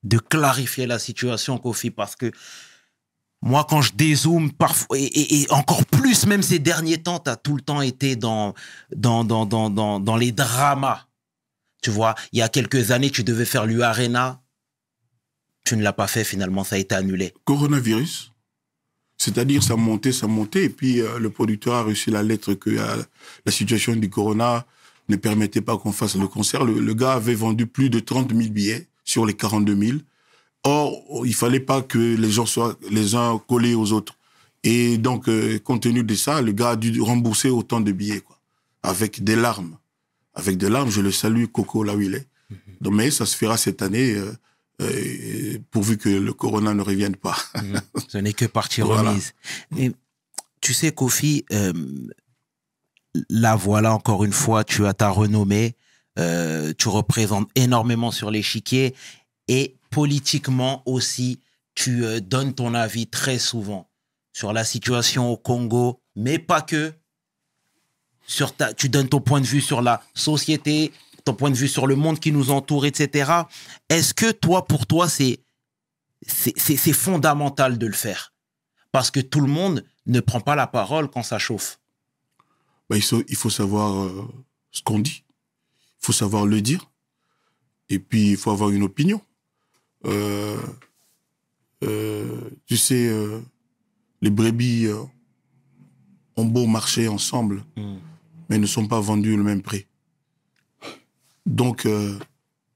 [0.04, 2.32] de clarifier la situation, Kofi, parce que
[3.42, 7.30] moi, quand je dézoome, parfois, et, et- et encore plus, même ces derniers temps, tu
[7.30, 8.54] as tout le temps été dans,
[8.96, 11.08] dans, dans, dans, dans, dans les dramas.
[11.82, 14.42] Tu vois, il y a quelques années, tu devais faire l'U-Arena.
[15.66, 17.34] Tu ne l'as pas fait, finalement, ça a été annulé.
[17.46, 18.33] Coronavirus.
[19.18, 22.70] C'est-à-dire, ça montait, ça montait, et puis euh, le producteur a reçu la lettre que
[22.72, 23.04] euh,
[23.46, 24.66] la situation du corona
[25.10, 26.64] ne permettait pas qu'on fasse le concert.
[26.64, 29.98] Le, le gars avait vendu plus de 30 000 billets sur les 42 000.
[30.64, 34.16] Or, il fallait pas que les gens soient les uns collés aux autres.
[34.64, 38.22] Et donc, euh, compte tenu de ça, le gars a dû rembourser autant de billets,
[38.22, 38.40] quoi,
[38.82, 39.78] avec des larmes.
[40.36, 42.28] Avec des larmes, je le salue, Coco, là où il est.
[42.82, 44.16] Donc, mais ça se fera cette année,
[44.82, 47.38] euh, pourvu que le corona ne revienne pas.
[48.10, 49.10] Ce n'est que partie Voilà.
[49.12, 49.34] remise.
[49.72, 49.92] Mais
[50.62, 51.74] tu sais, Kofi, euh,
[53.30, 55.76] là, voilà, encore une fois, tu as ta renommée.
[56.20, 58.94] euh, tu représentes énormément sur l'échiquier.
[59.48, 61.40] Et politiquement aussi,
[61.76, 63.90] tu euh, donnes ton avis très souvent
[64.32, 66.94] sur la situation au Congo, mais pas que.
[68.26, 70.94] Sur ta, tu donnes ton point de vue sur la société,
[71.24, 73.32] ton point de vue sur le monde qui nous entoure, etc.
[73.90, 75.40] Est-ce que toi, pour toi, c'est
[76.26, 78.34] c'est c'est- c'est fondamental de le faire?
[78.92, 81.80] Parce que tout le monde ne prend pas la parole quand ça chauffe.
[82.90, 84.28] Ben, il, faut, il faut savoir euh,
[84.72, 85.24] ce qu'on dit.
[86.02, 86.90] Il faut savoir le dire.
[87.90, 89.22] Et puis, il faut avoir une opinion.
[90.06, 90.58] Euh,
[91.84, 93.12] euh, tu sais,
[94.22, 94.88] les brebis
[96.36, 97.64] ont beau marcher ensemble,
[98.50, 99.86] mais ne sont pas vendus le même prix.
[101.46, 102.18] Donc, euh,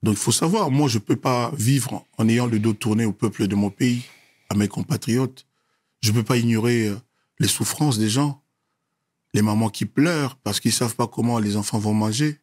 [0.04, 3.14] donc il faut savoir, moi, je peux pas vivre en ayant le dos tourné au
[3.14, 4.04] peuple de mon pays,
[4.50, 5.46] à mes compatriotes.
[6.02, 6.96] Je peux pas ignorer euh,
[7.40, 8.42] les souffrances des gens
[9.34, 12.40] les mamans qui pleurent parce qu'ils savent pas comment les enfants vont manger.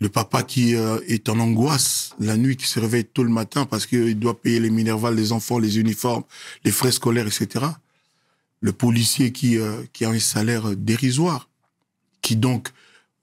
[0.00, 3.64] Le papa qui euh, est en angoisse la nuit, qui se réveille tôt le matin
[3.64, 6.24] parce qu'il doit payer les minervales, les enfants, les uniformes,
[6.64, 7.64] les frais scolaires, etc.
[8.60, 11.48] Le policier qui, euh, qui a un salaire dérisoire,
[12.20, 12.70] qui donc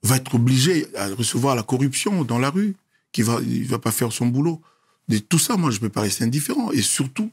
[0.02, 2.76] va être obligé à recevoir la corruption dans la rue,
[3.12, 4.60] qui va, il va pas faire son boulot.
[5.08, 6.72] De tout ça, moi, je peux pas rester indifférent.
[6.72, 7.30] Et surtout,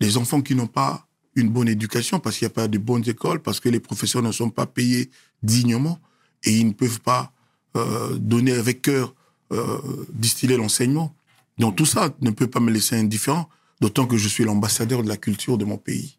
[0.00, 3.08] les enfants qui n'ont pas une bonne éducation parce qu'il n'y a pas de bonnes
[3.08, 5.10] écoles, parce que les professeurs ne sont pas payés
[5.42, 6.00] dignement
[6.44, 7.32] et ils ne peuvent pas
[7.76, 9.14] euh, donner avec cœur,
[9.52, 9.78] euh,
[10.10, 11.14] distiller l'enseignement.
[11.58, 13.48] Donc tout ça ne peut pas me laisser indifférent,
[13.80, 16.18] d'autant que je suis l'ambassadeur de la culture de mon pays.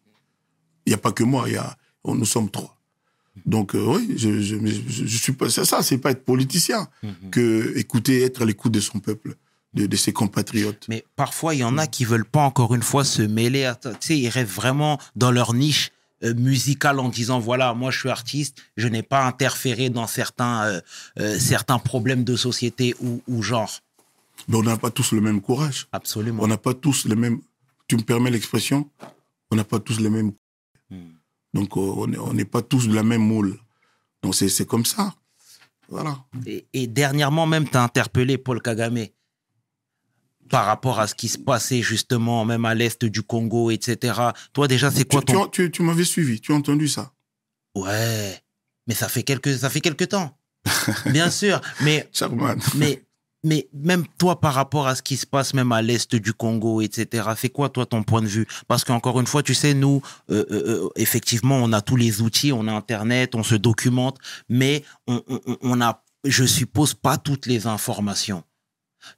[0.86, 2.79] Il n'y a pas que moi, il y a, nous sommes trois.
[3.46, 6.88] Donc euh, oui, je, je, je, je suis pas ça, ça c'est pas être politicien
[7.30, 9.36] que écouter, être à l'écoute de son peuple,
[9.74, 10.86] de, de ses compatriotes.
[10.88, 13.78] Mais parfois, il y en a qui veulent pas encore une fois se mêler à
[13.80, 13.92] ça.
[13.92, 18.00] Tu sais, ils rêvent vraiment dans leur niche euh, musicale en disant voilà, moi je
[18.00, 20.80] suis artiste, je n'ai pas interféré dans certains euh,
[21.18, 23.70] euh, certains problèmes de société ou, ou genre.
[24.48, 25.86] Mais on n'a pas tous le même courage.
[25.92, 26.42] Absolument.
[26.42, 27.40] On n'a pas tous les mêmes.
[27.88, 28.88] Tu me permets l'expression
[29.50, 30.32] On n'a pas tous les mêmes.
[30.90, 31.19] Hmm.
[31.54, 33.58] Donc euh, on n'est pas tous de la même moule.
[34.22, 35.14] Donc c'est c'est comme ça.
[35.88, 36.24] Voilà.
[36.46, 39.06] Et, et dernièrement même, tu as interpellé Paul Kagame
[40.48, 44.20] par rapport à ce qui se passait justement même à l'est du Congo, etc.
[44.52, 45.46] Toi déjà, c'est quoi Tu, ton...
[45.46, 47.12] tu, tu, tu m'avais suivi, tu as entendu ça.
[47.74, 48.38] Ouais,
[48.86, 50.36] mais ça fait quelques, ça fait quelques temps.
[51.06, 52.08] Bien sûr, mais
[52.74, 53.02] mais,
[53.42, 56.80] mais même toi, par rapport à ce qui se passe même à l'est du Congo,
[56.82, 58.46] etc., c'est quoi, toi, ton point de vue?
[58.68, 62.20] Parce qu'encore une fois, tu sais, nous, euh, euh, euh, effectivement, on a tous les
[62.20, 64.18] outils, on a Internet, on se documente,
[64.48, 65.22] mais on,
[65.62, 65.78] on,
[66.24, 68.44] je suppose, pas toutes les informations.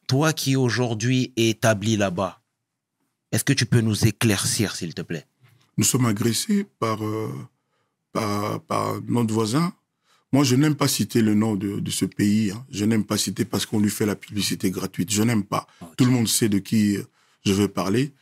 [0.07, 2.41] Toi qui aujourd'hui es établi là-bas,
[3.33, 5.27] est-ce que tu peux nous éclaircir, s'il te plaît?
[5.77, 6.99] Nous sommes agressés par,
[8.12, 9.73] par notre voisin.
[10.33, 12.51] Moi, je n'aime pas citer le nom de, de ce pays.
[12.53, 12.64] hein.
[12.70, 15.11] Je n'aime pas citer parce qu'on lui fait la publicité gratuite.
[15.12, 15.66] Je n'aime pas.
[15.97, 17.03] Tout le monde sait de qui euh,
[17.45, 18.12] je veux parler.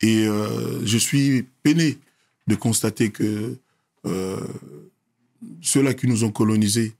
[0.00, 1.98] Et euh, je suis peiné
[2.46, 3.56] de constater que
[4.06, 4.40] euh,
[5.60, 6.94] ceux-là qui nous ont colonisés,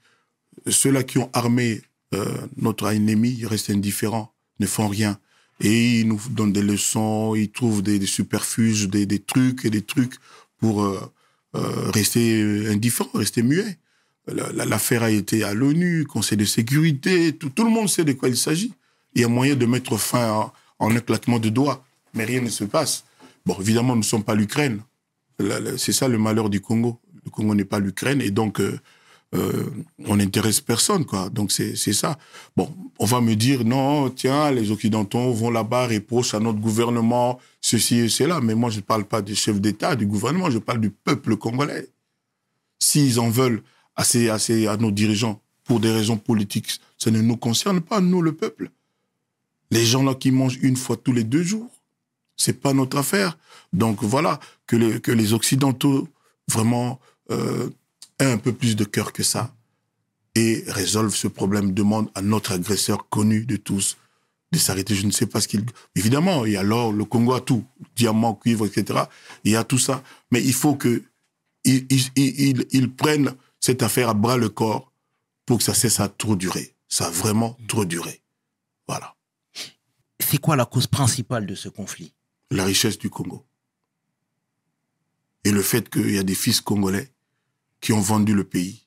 [0.67, 1.83] ceux-là qui ont armé
[2.15, 2.25] euh,
[2.57, 5.19] notre ennemi, ils restent indifférents, ne font rien.
[5.61, 9.71] Et ils nous donnent des leçons, ils trouvent des, des superfuges, des, des trucs et
[9.71, 10.15] des trucs
[10.59, 10.87] pour
[11.55, 13.79] rester indifférents, rester muets.
[14.27, 18.13] La- la- L'affaire a été à l'ONU, Conseil de sécurité, tout, le monde sait de
[18.13, 18.73] quoi il s'agit.
[19.15, 22.65] Il y a moyen de mettre fin en, un de doigts, mais rien ne se
[22.65, 23.05] passe.
[23.45, 24.81] Bon, évidemment, nous ne sommes pas l'Ukraine.
[25.77, 26.99] C'est ça le malheur du Congo.
[27.25, 28.79] Le Congo n'est pas l'Ukraine, et donc euh,
[29.35, 29.65] euh,
[30.07, 31.29] on n'intéresse personne, quoi.
[31.31, 32.19] Donc c'est c'est ça.
[32.57, 37.39] Bon, on va me dire non, tiens, les Occidentaux vont là-bas, reprochent à notre gouvernement
[37.61, 38.41] ceci et cela.
[38.41, 41.37] Mais moi, je ne parle pas du chef d'État, du gouvernement, je parle du peuple
[41.37, 41.89] congolais.
[42.79, 43.63] S'ils en veulent
[43.97, 47.81] à, ces, à, ces- à nos dirigeants pour des raisons politiques, ça ne nous concerne
[47.81, 48.71] pas, nous, le peuple.
[49.71, 51.71] Les gens là qui mangent une fois tous les deux jours,
[52.37, 53.37] c'est pas notre affaire.
[53.73, 56.09] Donc voilà, que les, que les Occidentaux
[56.49, 57.69] vraiment euh,
[58.21, 59.53] aient un peu plus de cœur que ça
[60.37, 63.97] et résolvent ce problème, demandent à notre agresseur connu de tous
[64.53, 64.95] de s'arrêter.
[64.95, 65.65] Je ne sais pas ce qu'il...
[65.97, 67.65] Évidemment, il y a l'or, le Congo a tout,
[67.97, 69.01] diamant, cuivre, etc.
[69.45, 70.05] Il y a tout ça.
[70.31, 71.03] Mais il faut que
[71.65, 73.35] ils, ils, ils, prennent
[73.67, 74.93] cette affaire à bras le corps
[75.45, 76.77] pour que ça cesse à trop durer.
[76.89, 78.23] Ça a vraiment trop duré.
[78.87, 79.17] Voilà.
[80.21, 82.15] C'est quoi la cause principale de ce conflit?
[82.53, 83.45] La richesse du Congo.
[85.43, 87.13] Et le fait qu'il y a des fils congolais
[87.81, 88.87] qui ont vendu le pays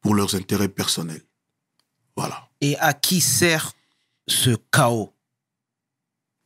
[0.00, 1.24] pour leurs intérêts personnels.
[2.16, 2.48] Voilà.
[2.60, 3.72] Et à qui sert
[4.28, 5.12] ce chaos?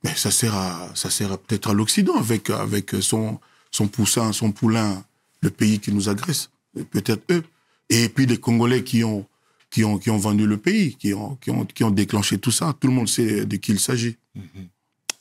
[0.04, 3.38] Mais ça sert à, ça sert à- peut-être à l'Occident avec, avec son,
[3.70, 5.04] son poussin, son poulain,
[5.42, 6.48] le pays qui nous agresse.
[6.90, 7.44] Peut-être eux.
[7.90, 9.26] Et puis les Congolais qui ont,
[9.70, 12.50] qui ont, qui ont vendu le pays, qui ont, qui ont, qui ont déclenché tout
[12.50, 12.74] ça.
[12.78, 14.16] Tout le monde sait de qui il s'agit.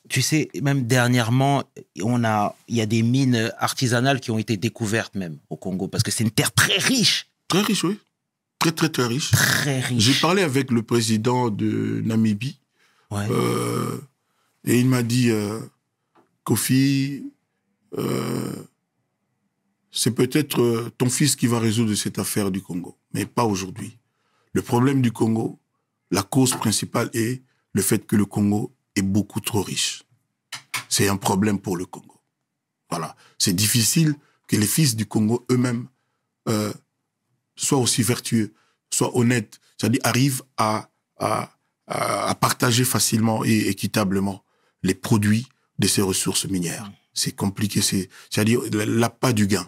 [0.09, 1.63] Tu sais, même dernièrement,
[2.01, 5.88] on a, il y a des mines artisanales qui ont été découvertes même au Congo
[5.88, 7.97] parce que c'est une terre très riche, Très riche, oui.
[8.59, 9.32] Très, très, très riche.
[9.32, 10.03] très riche.
[10.03, 12.59] J'ai parlé avec le président de Namibie.
[13.11, 13.26] Ouais.
[13.30, 13.97] Euh,
[14.65, 15.59] et il m'a dit, euh,
[16.43, 17.24] Kofi,
[17.97, 18.51] euh,
[19.98, 23.98] c'est peut-être euh, ton fils qui va résoudre cette affaire du Congo, mais pas aujourd'hui.
[24.54, 25.60] Le problème du Congo,
[26.12, 27.41] la cause principale est
[27.74, 30.04] le fait que le Congo est beaucoup trop riche.
[30.88, 32.22] C'est un problème pour le Congo.
[32.91, 33.16] Voilà.
[33.39, 34.14] C'est difficile
[34.48, 35.88] que les fils du Congo eux-mêmes
[36.48, 36.72] euh,
[37.56, 38.54] soient aussi vertueux,
[38.93, 40.91] soient honnêtes, c'est-à-dire arrivent à,
[42.39, 44.43] partager facilement et équitablement
[44.84, 45.48] les produits
[45.80, 46.91] de ces ressources minières.
[47.14, 49.68] C'est compliqué, c'est, c'est-à-dire l'appât du gain.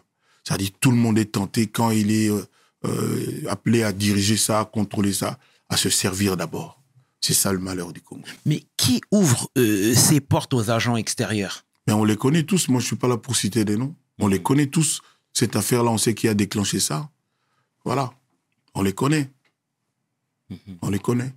[0.50, 2.44] C'est-à-dire tout le monde est tenté quand il est euh,
[2.86, 5.38] euh, appelé à diriger ça, à contrôler ça,
[5.70, 6.82] à se servir d'abord.
[7.22, 8.24] C'est ça le malheur du Congo.
[8.48, 11.66] Mais qui ouvre euh, ses portes aux agents extérieurs?
[11.86, 12.68] Mais on les connaît tous.
[12.68, 13.94] Moi, je suis pas là pour citer des noms.
[14.18, 15.02] On les connaît tous.
[15.34, 17.12] Cette affaire-là, on sait qui a déclenché ça.
[17.86, 18.12] Voilà.
[18.74, 19.30] On les connaît.
[20.82, 21.32] On les connaît.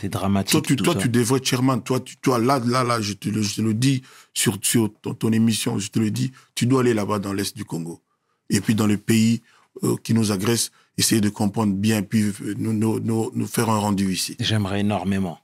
[0.00, 0.52] C'est dramatique.
[0.52, 1.00] Toi, tu, tout toi, ça.
[1.00, 1.82] tu devrais être chairman.
[1.82, 4.02] Toi, tu, toi, là, là, là, je te le, je te le dis
[4.34, 7.56] sur, sur ton, ton émission, je te le dis, tu dois aller là-bas dans l'Est
[7.56, 8.00] du Congo.
[8.50, 9.42] Et puis dans les pays
[9.84, 13.68] euh, qui nous agressent, essayer de comprendre bien, puis euh, nous, nous, nous, nous faire
[13.70, 14.36] un rendu ici.
[14.40, 15.38] J'aimerais énormément.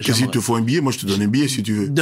[0.00, 1.92] Qu'est-ce qu'il te faut un billet Moi, je te donne un billet si tu veux.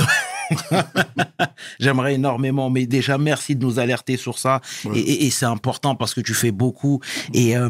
[1.80, 4.60] J'aimerais énormément, mais déjà merci de nous alerter sur ça.
[4.84, 4.98] Ouais.
[4.98, 7.00] Et, et- et c'est important parce que tu fais beaucoup.
[7.32, 7.68] Et euh,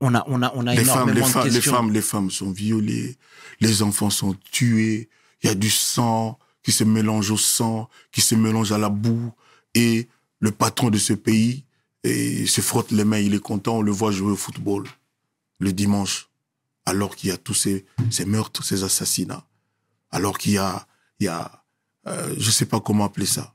[0.00, 2.30] on a, on a, on a les femmes, les de femmes, les femmes, les femmes
[2.30, 3.16] sont violées,
[3.60, 5.08] les enfants sont tués,
[5.42, 8.90] il y a du sang qui se mélange au sang, qui se mélange à la
[8.90, 9.32] boue,
[9.74, 10.08] et
[10.40, 11.64] le patron de ce pays
[12.04, 14.86] et se frotte les mains, il est content, on le voit jouer au football
[15.58, 16.28] le dimanche,
[16.86, 19.44] alors qu'il y a tous ces, ces meurtres, ces assassinats,
[20.10, 20.86] alors qu'il y a,
[21.18, 21.64] il y a,
[22.06, 23.54] euh, je sais pas comment appeler ça,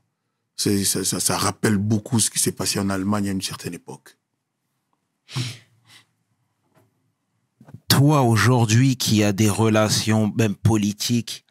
[0.56, 4.18] ça, ça rappelle beaucoup ce qui s'est passé en Allemagne à une certaine époque.
[7.96, 11.44] Toi, aujourd'hui, qui as des relations, même politiques,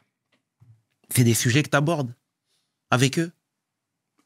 [1.09, 2.13] c'est des sujets que tu abordes
[2.91, 3.31] avec eux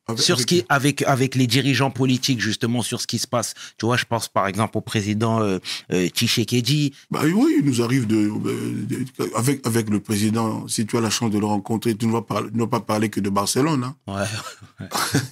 [0.08, 3.54] Avec- sur ce qui avec avec les dirigeants politiques justement sur ce qui se passe
[3.78, 5.60] tu vois je pense par exemple au président euh,
[5.92, 10.66] euh, Tshisekedi Bah oui, il nous arrive de, euh, de- avec avec le président.
[10.70, 12.80] Si tu as la chance de le rencontrer, tu ne vas pas, ne vas pas
[12.80, 13.84] parler que de Barcelone.
[13.84, 13.96] Hein.
[14.08, 14.82] ouais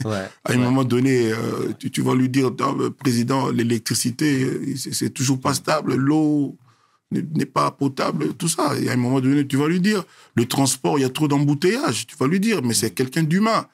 [0.09, 2.51] ouais, À un moment donné, euh, tu, tu vas lui dire,
[2.99, 6.57] président, l'électricité, c'est toujours pas stable, l'eau
[7.11, 8.77] n'est pas potable, tout ça.
[8.79, 10.03] Et à un moment donné, tu vas lui dire,
[10.35, 12.07] le transport, il y a trop d'embouteillages.
[12.07, 13.67] Tu vas lui dire, mais c'est quelqu'un d'humain.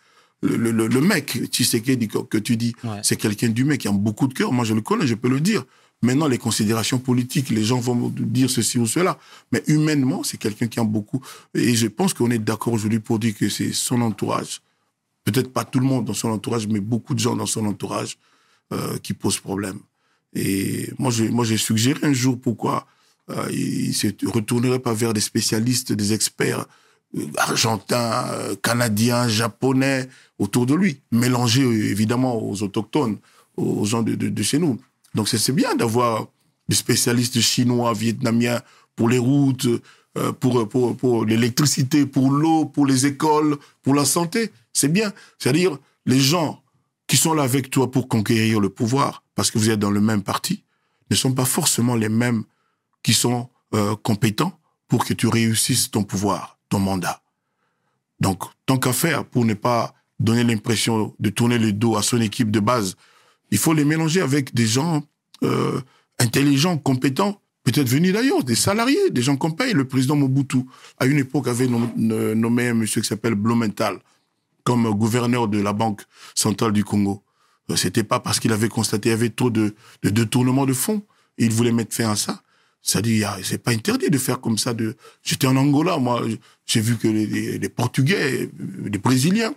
[0.44, 3.00] Le, le, le, mec, Tshisekedi, que, que tu dis, Ouais.
[3.04, 4.52] c'est quelqu'un d'humain qui a beaucoup de cœur.
[4.52, 5.64] Moi, je le connais, je peux le dire.
[6.02, 9.20] Maintenant, les considérations politiques, les gens vont dire ceci ou cela.
[9.52, 11.22] Mais humainement, c'est quelqu'un qui a beaucoup.
[11.54, 14.62] Et je pense qu'on est d'accord aujourd'hui pour dire que c'est son entourage.
[15.26, 18.18] Peut-être pas tout le monde dans son entourage, mais beaucoup de gens dans son entourage
[18.74, 19.78] euh, qui posent problème.
[20.34, 22.88] Et moi, j'ai moi, j'ai suggéré un jour pourquoi
[23.32, 26.66] euh, il ne se retournerait pas vers des spécialistes, des experts
[27.18, 30.10] euh, argentins, euh, canadiens, japonais
[30.40, 33.18] autour de lui, mélangés évidemment aux autochtones,
[33.58, 34.80] aux gens de, chez nous.
[35.16, 36.28] Donc c'est bien d'avoir
[36.68, 38.62] des spécialistes chinois, vietnamiens
[38.96, 39.68] pour les routes,
[40.40, 44.52] pour, pour, pour l'électricité, pour l'eau, pour les écoles, pour la santé.
[44.74, 45.14] C'est bien.
[45.38, 46.62] C'est-à-dire les gens
[47.08, 50.02] qui sont là avec toi pour conquérir le pouvoir, parce que vous êtes dans le
[50.02, 50.64] même parti,
[51.10, 52.46] ne sont pas forcément les mêmes
[53.04, 57.22] qui sont euh, compétents pour que tu réussisses ton pouvoir, ton mandat.
[58.20, 62.22] Donc, tant qu'à faire, pour ne pas donner l'impression de tourner le dos à son
[62.22, 62.96] équipe de base,
[63.50, 65.04] il faut les mélanger avec des gens
[65.44, 65.82] euh,
[66.20, 69.74] intelligents, compétents, peut-être venus d'ailleurs, des salariés, des gens qu'on paye.
[69.74, 70.66] Le président Mobutu,
[71.00, 74.00] à une époque, avait nommé un monsieur qui s'appelle Blumenthal
[74.64, 76.04] comme gouverneur de la Banque
[76.36, 77.24] centrale du Congo.
[77.72, 79.74] Euh, C'était pas parce qu'il avait constaté qu'il y avait trop de,
[80.04, 81.02] détournement de fonds
[81.38, 82.42] il voulait mettre fin à ça.
[82.82, 84.74] C'est-à-dire, c'est pas interdit de faire comme ça.
[85.24, 86.24] J'étais en Angola, moi,
[86.66, 89.54] j'ai vu que les, les- les Portugais, euh, les Brésiliens,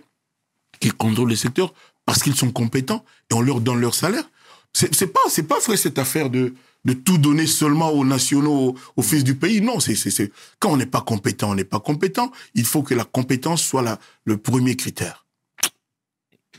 [0.79, 1.73] qui contrôlent le secteur
[2.05, 4.29] parce qu'ils sont compétents et on leur donne leur salaire.
[4.73, 6.53] C'est pas, c'est pas vrai cette affaire de,
[6.83, 9.61] de tout donner seulement aux nationaux, aux, fils du pays.
[9.61, 12.29] Non, c'est, c'est, quand on n'est pas compétent, on n'est pas compétent.
[12.55, 15.25] Il faut que la compétence soit la, le premier critère.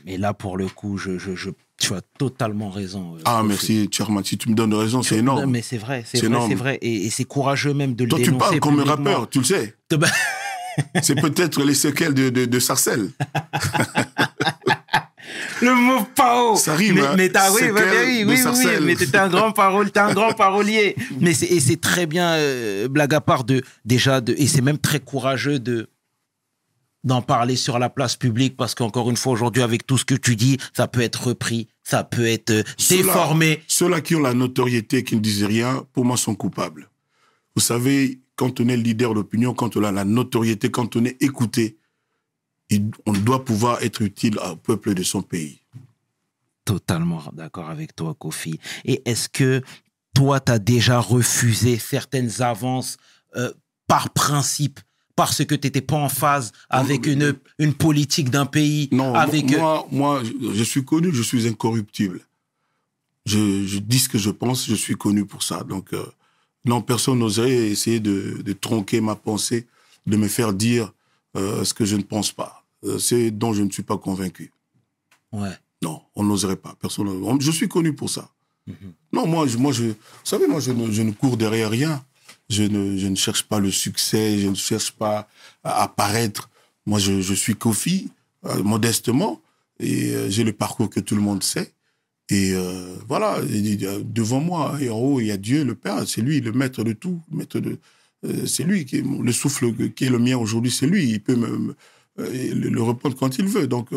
[0.03, 1.49] Mais là, pour le coup, je, je-
[1.79, 3.15] tu as totalement raison.
[3.15, 4.23] euh, Ah, merci, Chairman.
[4.23, 5.51] Si tu me donnes raison, c'est Non, énorme.
[5.51, 6.77] mais c'est vrai, c'est vrai, c'est vrai.
[6.81, 9.39] Et, et c'est courageux même de le Toi, tu dénoncer parles comme un rappeur, tu
[9.39, 9.75] le sais.
[11.01, 13.09] C'est peut-être les séquelles de, de, de Sarcelles.
[15.61, 16.55] Le mot pao.
[16.55, 17.13] Ça rime, Mais, hein.
[17.17, 18.83] mais t'as, oui, bah, quel oui, oui, oui, Sarcelles.
[18.83, 20.95] mais t'es un grand parole, t'es un grand parolier.
[21.19, 24.61] Mais c'est, et c'est très bien, euh, blague à part de, déjà de, et c'est
[24.61, 25.89] même très courageux de,
[27.03, 30.15] d'en parler sur la place publique parce qu'encore une fois aujourd'hui avec tout ce que
[30.15, 33.63] tu dis, ça peut être repris, ça peut être euh, Ceux-là- déformé.
[33.67, 36.89] Ceux-là qui ont la notoriété, qui ne disent rien, pour moi, sont coupables.
[37.55, 41.21] Vous savez, quand on est leader d'opinion, quand on a la notoriété, quand on est
[41.23, 41.77] écouté,
[43.05, 45.61] on doit pouvoir être utile au peuple de son pays.
[46.65, 48.59] Totalement d'accord avec toi, Kofi.
[48.83, 49.61] Et est-ce que
[50.13, 52.97] toi, tu as déjà refusé certaines avances
[53.37, 53.53] euh,
[53.87, 54.81] par principe
[55.17, 59.51] parce que tu n'étais pas en phase avec une, une politique d'un pays Non, avec
[59.51, 60.21] euh, moi, moi,
[60.53, 62.21] je- suis connu, je suis incorruptible.
[63.25, 65.63] Je, je dis ce que je pense, je suis connu pour ça.
[65.63, 66.05] Donc, euh,
[66.65, 69.67] non, personne n'oserait essayer de, de tronquer ma pensée,
[70.05, 70.93] de me faire dire
[71.35, 72.63] euh, ce que je ne pense pas.
[72.85, 74.51] Euh, c'est dont je ne suis pas convaincu.
[75.33, 75.57] Ouais.
[75.81, 76.75] Non, on n'oserait pas.
[76.79, 77.07] Personne.
[77.07, 78.29] on- Je suis connu pour ça.
[78.67, 78.75] Mhm.
[79.13, 82.05] Non, moi, je, moi, je, vous savez, moi, je ne, je ne cours derrière rien.
[82.49, 85.27] Je ne, je ne cherche pas le succès, je ne cherche pas
[85.63, 86.49] à apparaître.
[86.85, 88.09] Moi, je, je suis Kofi,
[88.45, 89.41] euh, modestement,
[89.79, 91.71] et euh, j'ai le parcours que tout le monde sait.
[92.29, 96.21] Et euh, voilà, devant moi et en haut, il y a Dieu, le Père, c'est
[96.21, 97.77] lui, le maître de tout, maître de,
[98.45, 101.09] c'est lui qui le souffle qui est le mien aujourd'hui, c'est lui.
[101.09, 101.75] Il peut me,
[102.17, 103.67] le, le reprendre quand il veut.
[103.67, 103.89] Donc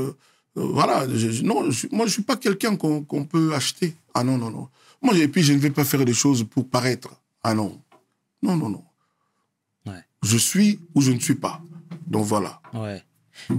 [0.55, 3.95] voilà, je- non, je, moi je suis pas quelqu'un qu'on qu'on peut acheter.
[4.15, 4.69] Ah non non non.
[5.03, 7.09] Moi et puis je ne vais pas faire des choses pour paraître.
[7.43, 7.81] Ah non,
[8.43, 8.85] non non non.
[9.87, 10.05] Ouais.
[10.23, 11.63] Je suis ou je ne suis pas.
[12.07, 12.61] Donc voilà.
[12.73, 13.03] Ouais.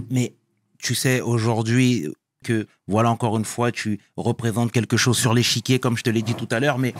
[0.09, 0.35] Mais
[0.77, 2.07] tu sais, aujourd'hui,
[2.43, 6.21] que voilà, encore une fois, tu représentes quelque chose sur l'échiquier, comme je te l'ai
[6.21, 6.93] dit tout à l'heure, mais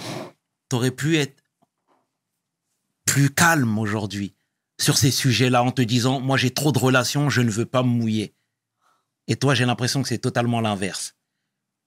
[0.70, 1.44] tu aurais pu être
[3.06, 4.34] plus calme aujourd'hui
[4.80, 7.84] sur ces sujets-là en te disant, moi j'ai trop de relations, je ne veux pas
[7.84, 8.34] me mouiller.
[9.28, 11.16] Et toi, j'ai l'impression que c'est totalement l'inverse.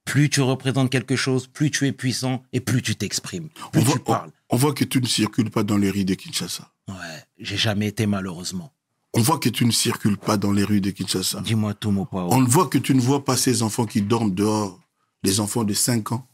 [0.04, 3.98] Plus tu représentes quelque chose, plus tu es puissant et plus tu t'exprimes, plus tu
[3.98, 4.30] parles.
[4.54, 6.70] On- voit que tu ne circules pas dans les rues de Kinshasa.
[6.88, 6.94] Ouais,
[7.38, 8.72] j'ai jamais été malheureusement.
[9.16, 11.40] On voit que tu ne circules pas dans les rues de Kinshasa.
[11.40, 12.28] Dis-moi tout, mon pao.
[12.32, 14.80] On voit que tu ne vois pas ces enfants qui dorment dehors,
[15.22, 16.26] les enfants de 5 ans,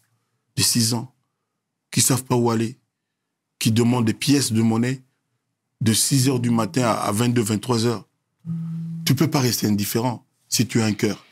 [0.57, 1.13] de 6 ans,
[1.91, 2.79] qui savent pas où aller,
[3.59, 5.03] qui demandent des pièces de monnaie
[5.83, 8.07] de 6 heures du matin à à 22, 23 heures.
[9.05, 11.25] Tu peux pas rester indifférent si tu as un cœur.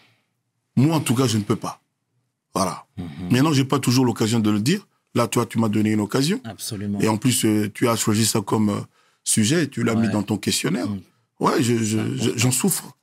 [0.77, 1.83] Moi, en tout cas, je ne peux pas.
[2.55, 2.87] Voilà.
[2.97, 3.09] Mhm.
[3.31, 4.87] Maintenant, j'ai pas toujours l'occasion de le dire.
[5.19, 6.41] Là, toi, tu m'as donné une occasion.
[6.45, 7.01] Absolument.
[7.01, 8.81] Et en plus, euh, tu as choisi ça comme euh,
[9.25, 10.03] sujet, tu l'as Ouais.
[10.03, 10.89] mis dans ton questionnaire.
[10.89, 11.01] Mm.
[11.41, 12.97] Ouais, je, je- je- j'en souffre.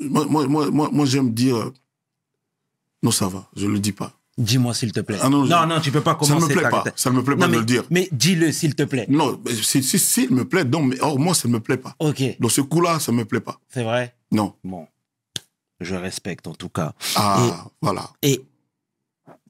[0.00, 1.56] Moi, moi, moi, moi, j'aime dire.
[1.56, 1.72] euh,
[3.02, 4.12] Non, ça va, je le dis pas.
[4.38, 5.18] Dis-moi s'il te plaît.
[5.20, 6.54] Ah non, je- non, non, tu peux pas Ça ne commencer.
[6.54, 6.84] me plaît pas.
[6.96, 7.84] Ça ne me plaît pas Non, de mais, le dire.
[7.90, 9.04] mais dis-le s'il te plaît.
[9.10, 11.94] Non, mais si, si, me plaît, donc, mais or, moi, ça ne me plaît pas.
[11.98, 13.60] Ok, Dans ce coup-là, ça ne me plaît pas.
[13.68, 14.14] c'est vrai?
[14.32, 14.54] Non.
[14.64, 14.86] Bon,
[15.80, 16.94] je respecte en tout cas.
[17.16, 18.10] Ah, voilà.
[18.22, 18.40] Et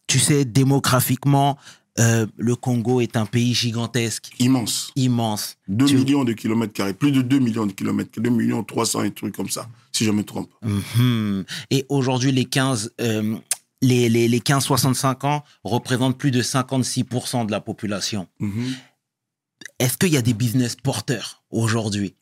[0.09, 1.57] tu sais, démographiquement,
[2.01, 4.91] euh, le Congo est un pays gigantesque, Immense.
[4.97, 5.57] immense.
[5.69, 6.95] 2 Tu- millions de kilomètres carrés.
[6.95, 8.21] Plus de 2 millions de kilomètres.
[8.21, 10.51] 2 millions 300 et trucs comme ça, si je me trompe.
[10.63, 11.45] Mhm.
[11.71, 13.37] Et aujourd'hui, les 15, euh,
[13.83, 18.27] les, les, les 15-65 ans représentent plus de 56% de la population.
[18.41, 18.75] Mhm.
[19.79, 22.15] Est-ce qu'il y a des business porteurs aujourd'hui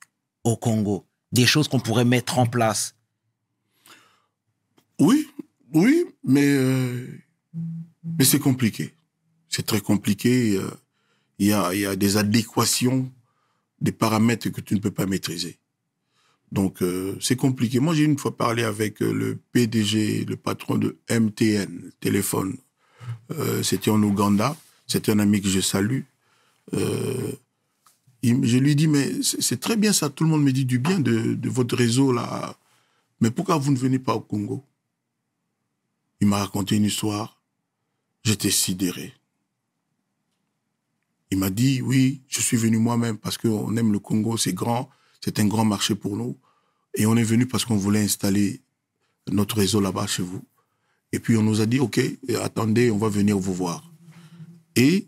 [0.45, 1.07] au Congo?
[1.32, 2.95] Des choses qu'on pourrait mettre en place?
[4.99, 5.26] Oui,
[5.74, 7.07] oui, mais, euh,
[8.19, 8.95] mais c'est compliqué.
[9.49, 10.57] C'est très compliqué.
[10.57, 10.71] euh,
[11.39, 13.11] Il y, a, il y a des adéquations,
[13.81, 15.59] des paramètres que tu ne peux pas maîtriser.
[16.53, 17.81] Donc, euh, c'est compliqué.
[17.81, 22.57] Moi, j'ai une fois parlé avec euh, le PDG, le patron de MTN, téléphone.
[23.63, 24.57] C'était en Ouganda.
[24.87, 26.03] C'est un ami que je salue.
[28.23, 31.01] Je lui dis, mais c'est très bien ça, tout le monde me dit du bien
[31.01, 32.57] de votre réseau là.
[33.21, 34.65] Mais pourquoi vous ne venez pas au Congo?
[36.21, 37.36] Il m'a raconté une histoire.
[38.27, 39.12] J'étais sidéré.
[41.31, 44.91] Il m'a dit, oui, je suis venu moi-même parce qu'on aime le Congo, c'est grand,
[45.20, 46.37] c'est un grand marché pour nous.
[46.97, 48.62] Et on est venu parce qu'on voulait installer
[49.31, 50.43] notre réseau là-bas chez vous.
[51.12, 52.01] Et puis on nous a dit, OK,
[52.43, 53.93] attendez, on va venir vous voir.
[54.74, 55.07] Et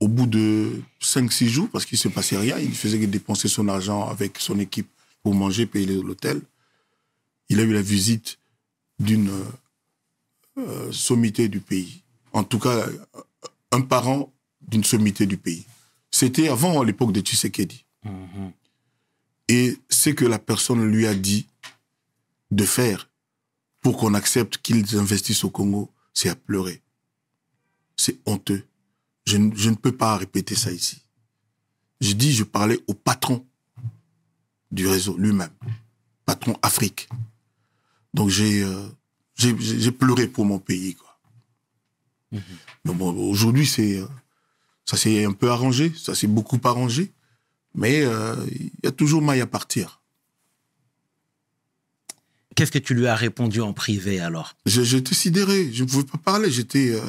[0.00, 3.46] au bout de 5-6 jours, parce qu'il ne se passait rien, il faisait que dépenser
[3.46, 4.90] son argent avec son équipe
[5.22, 6.42] pour manger, payer l'hôtel,
[7.48, 8.40] il a eu la visite
[8.98, 9.30] d'une
[10.58, 12.02] euh, sommité du pays.
[12.36, 12.86] En tout cas,
[13.72, 14.30] un parent
[14.60, 15.64] d'une sommité du pays.
[16.10, 17.84] C'était avant l'époque de Tshisekedi.
[18.04, 18.52] Mhm.
[19.48, 21.46] Et ce que la personne lui a dit
[22.50, 23.08] de faire
[23.80, 26.82] pour qu'on accepte qu'ils investissent au Congo, c'est à pleurer.
[27.96, 28.66] C'est honteux.
[29.26, 30.98] Je, ne- je ne peux pas répéter ça ici.
[32.02, 33.46] Je dis, je parlais au patron
[34.70, 35.54] du réseau lui-même,
[36.26, 37.08] patron Afrique.
[38.12, 40.94] Donc j'ai euh, pleuré pour mon pays.
[40.96, 41.05] Quoi.
[42.84, 44.06] Bon, aujourd'hui, c'est euh,
[44.84, 47.12] ça s'est un peu arrangé, ça s'est beaucoup arrangé,
[47.74, 50.00] mais euh, il y a toujours maille à partir.
[52.54, 54.56] Qu'est-ce que tu lui as répondu en privé alors?
[54.64, 57.02] J'étais sidéré, je ne pouvais pas parler, j'étais euh,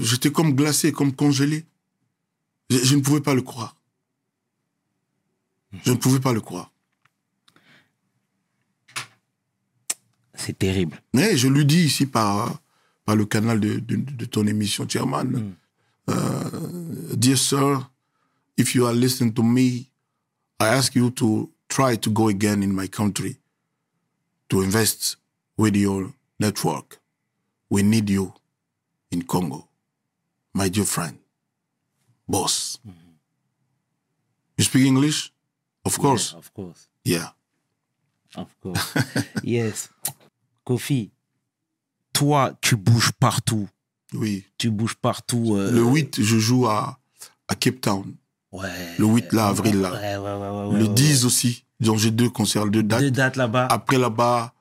[0.00, 1.64] j'étais comme glacé, comme congelé.
[2.70, 3.76] Je, je ne pouvais pas le croire.
[5.84, 6.72] Je ne pouvais pas le croire.
[10.34, 11.00] C'est terrible.
[11.12, 12.60] Mais je lui dis ici par,
[13.06, 15.54] par le canal de, de, de ton émission, Chairman,
[16.10, 16.50] euh,
[17.16, 17.88] Dear sir,
[18.58, 19.90] if you are listening to me,
[20.60, 23.38] I ask you to try to go again in my country
[24.48, 25.16] to invest
[25.56, 26.98] with your network.
[27.70, 28.32] We need you
[29.10, 29.68] in Congo,
[30.52, 31.18] my dear friend,
[32.28, 32.78] boss.
[34.56, 35.32] You speak English?
[35.84, 36.32] Of course.
[36.32, 36.88] Yeah, of course.
[37.04, 37.28] Yeah.
[38.34, 38.94] Of course.
[39.42, 39.88] yes.
[40.66, 41.10] Kofi,
[42.18, 43.68] toi, tu bouges partout.
[44.14, 44.44] Oui.
[44.58, 45.54] Tu bouges partout.
[45.56, 46.98] euh, Le 8, je joue à,
[47.48, 48.14] à Cape Town.
[48.52, 48.68] Ouais.
[48.98, 49.92] Le 8 là, avril là.
[49.92, 50.94] Ouais, ouais, ouais, le ouais.
[50.94, 51.64] 10 aussi.
[51.80, 53.00] Donc j'ai deux concerts, deux dates.
[53.00, 53.66] Deux dates là-bas.
[53.70, 54.54] Après là-bas,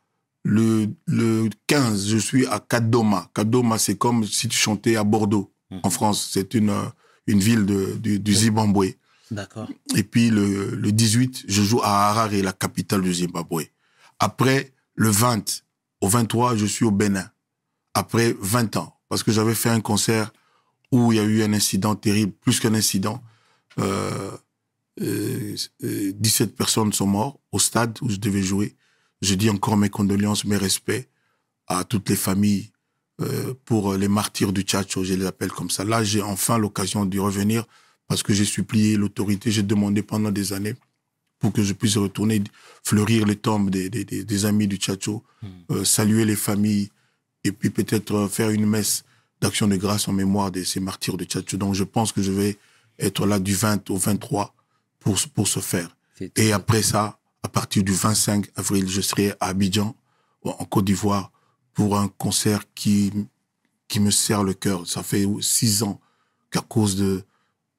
[0.44, 3.30] le, le 15, je suis à Kadoma.
[3.34, 5.52] Kadoma, c'est comme si tu chantais à Bordeaux,
[5.84, 6.30] en France.
[6.34, 6.84] C'est une, euh,
[7.28, 8.96] une ville de, du, du Zimbabwe.
[9.32, 9.70] D'accord.
[9.96, 13.64] Et puis le, le 18, je joue à Harare, la capitale du Zimbabwe.
[14.20, 15.64] Après, le 20
[16.02, 17.28] au 23, je suis au Bénin.
[17.96, 18.96] Après 20 ans.
[19.10, 20.32] Parce que j'avais fait un concert
[20.92, 23.24] où il y a eu un incident terrible, plus qu'un incident.
[23.80, 24.32] Euh,
[25.02, 28.76] euh, euh, 17 personnes sont mortes au stade où je devais jouer.
[29.22, 31.10] Je dis encore mes condoléances, mes respects
[31.68, 32.72] à toutes les familles
[33.22, 35.84] euh, pour les martyrs du Tchatcho, je les appelle comme ça.
[35.84, 37.66] Là, j'ai enfin l'occasion d'y revenir
[38.08, 40.76] parce que j'ai supplié l'autorité, j'ai demandé pendant des années
[41.40, 42.44] pour que je puisse retourner
[42.84, 45.24] fleurir les tombes des, des, des, des amis du Tchatcho,
[45.72, 46.90] euh, saluer les familles
[47.46, 49.04] et puis peut-être euh, faire une messe
[49.42, 51.58] d'action de grâce en mémoire de ces martyrs du Tchatcho.
[51.58, 52.58] Donc je pense que je vais
[53.00, 54.54] être là du 20 au 23
[55.00, 55.96] pour, pour ce faire.
[56.36, 59.96] Et après ça, à partir du 25 avril, je serai à Abidjan,
[60.44, 61.32] en Côte d'Ivoire,
[61.74, 63.12] pour un concert qui,
[63.88, 64.88] qui me serre le cœur.
[64.88, 66.00] Ça fait six ans
[66.52, 67.24] qu'à cause de,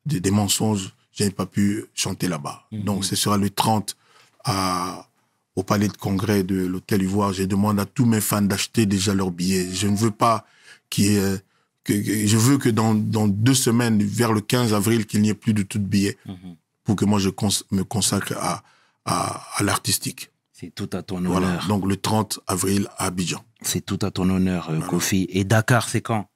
[0.05, 2.65] de- des mensonges, je n'ai pas pu chanter là-bas.
[2.85, 3.97] Donc ce sera le 30
[4.45, 5.09] à,
[5.57, 7.33] au palais de congrès de l'Hôtel Ivoire.
[7.33, 9.69] Je demande à tous mes fans d'acheter déjà leurs billets.
[9.73, 10.47] Je ne veux pas
[10.91, 11.41] qu'il y ait-
[11.83, 11.95] que,
[12.27, 15.55] je veux que dans, dans deux semaines, vers le 15 avril, qu'il n'y ait plus
[15.55, 16.57] de tout de billets Mhm.
[16.85, 18.63] pour que moi je cons- me consacre à,
[19.07, 20.31] à, à l'artistique.
[20.53, 21.47] C'est tout à ton Voilà.
[21.49, 21.67] honneur.
[21.69, 23.43] Donc le 30 avril à Abidjan.
[23.63, 25.27] C'est tout à ton honneur, euh, Kofi.
[25.31, 26.29] Et Dakar, c'est quand?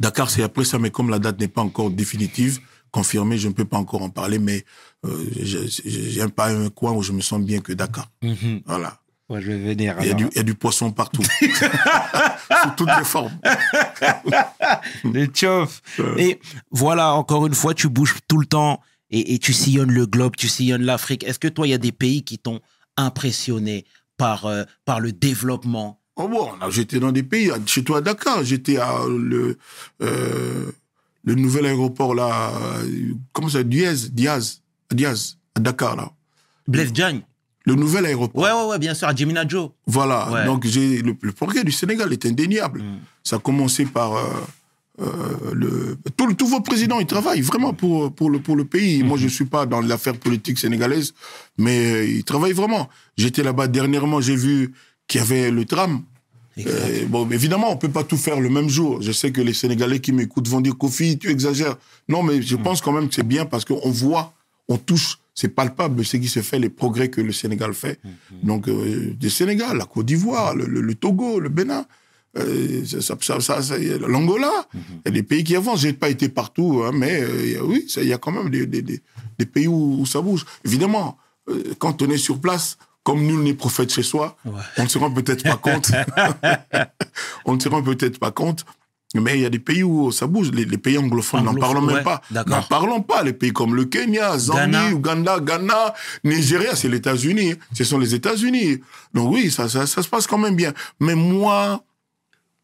[0.00, 2.60] Dakar, c'est après ça, mais comme la date n'est pas encore définitive,
[2.92, 4.64] confirmée, je ne peux pas encore en parler, mais
[5.04, 8.08] euh, j'ai- j'ai j'ai pas un coin où je me sens bien que Dakar.
[8.66, 8.98] Voilà.
[9.28, 9.96] Ouais, je vais venir.
[10.00, 11.22] Il y, a du, il y a du poisson partout.
[11.40, 13.32] Sous toutes les formes.
[15.04, 15.80] Le tchof.
[16.18, 16.38] Et
[16.70, 18.80] voilà, encore une fois, tu bouges tout le temps
[19.10, 21.24] et, et tu sillonnes le globe, tu sillonnes l'Afrique.
[21.24, 22.60] Est-ce que toi, il y a des pays qui t'ont
[22.96, 23.84] impressionné
[24.16, 25.98] par, euh, par le développement?
[26.16, 29.56] Oh bon, j'étais dans des pays, chez toi à Dakar, j'étais à le,
[30.02, 30.70] euh,
[31.24, 32.52] le nouvel aéroport là,
[33.32, 34.60] comment ça, Diaz, Diaz,
[34.92, 36.10] Diaz, à Dakar là.
[36.68, 37.22] Blaise Diagne
[37.64, 38.42] Le nouvel aéroport.
[38.42, 39.70] Ouais, ouais, ouais, bien sûr, à Jimina Joe.
[39.86, 40.44] Voilà, Ouais.
[40.46, 42.82] donc j'ai le, le progrès du Sénégal est indéniable.
[43.22, 44.24] Ça a commencé par euh,
[45.00, 45.98] euh, le
[46.36, 49.02] tous vos présidents, ils travaillent vraiment pour pour le pour le pays.
[49.02, 51.14] Moi, je suis pas dans l'affaire politique sénégalaise,
[51.56, 52.88] mais euh, ils travaillent vraiment.
[53.16, 54.72] J'étais là-bas dernièrement, j'ai vu
[55.08, 56.02] qu'il y avait le tram.
[56.58, 59.00] Euh, bon, évidemment, on peut pas tout faire le même jour.
[59.00, 61.76] Je sais que les Sénégalais qui m'écoutent vont dire Kofi, tu exagères.
[62.08, 64.34] Non, mais je pense quand même que c'est bien parce qu'on voit,
[64.68, 67.98] on touche, c'est palpable ce qui se fait, les progrès que le Sénégal fait.
[68.42, 71.86] Donc, euh, le Sénégal, la Côte d'Ivoire, le, le- le Togo, le Bénin,
[72.38, 75.80] euh, ça, ça, ça, ça- ça- l'Angola, il y a des pays qui avancent.
[75.80, 78.82] J'ai pas été partout, hein, mais euh, oui, il y a quand même des, des,
[78.82, 79.00] des,
[79.38, 80.44] des pays où, où ça bouge.
[80.64, 81.16] Évidemment,
[81.48, 84.52] euh, quand on est sur place, comme nul n'est prophète chez soi, Ouais.
[84.78, 85.90] on ne se rend peut-être pas compte.
[87.44, 88.64] on ne se rend peut-être pas compte.
[89.14, 90.50] Mais il y a des pays où ça bouge.
[90.52, 92.22] Les, les pays anglophones, n'en parlons même ouais, pas.
[92.46, 93.22] N'en parlons pas.
[93.22, 94.92] Les pays comme le Kenya, Zambie.
[94.94, 95.92] Ouganda, Ghana,
[96.24, 97.54] Nigeria, c'est les États-Unis.
[97.74, 98.78] Ce sont les États-Unis.
[99.12, 100.72] Donc oui, ça, ça, ça se passe quand même bien.
[100.98, 101.84] Mais moi,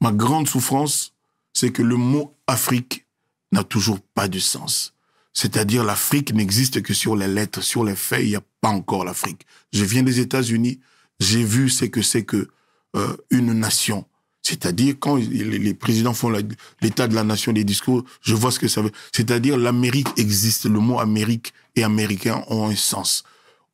[0.01, 1.13] ma grande souffrance,
[1.53, 3.05] c'est que le mot Afrique
[3.53, 4.95] n'a toujours pas de sens.
[5.41, 9.05] C'est-à-dire l'Afrique n'existe que sur les lettres, sur les faits, il n'y a pas encore
[9.05, 9.47] l'Afrique.
[9.73, 10.81] Je viens des États-Unis,
[11.21, 12.49] j'ai vu ce que c'est que
[12.97, 14.05] euh, une nation.
[14.43, 16.33] C'est-à-dire quand les, les présidents font
[16.81, 18.91] l'état de la nation des discours, je vois ce que ça veut.
[19.13, 23.23] C'est-à-dire l'Amérique existe, le mot Amérique et américain ont un sens.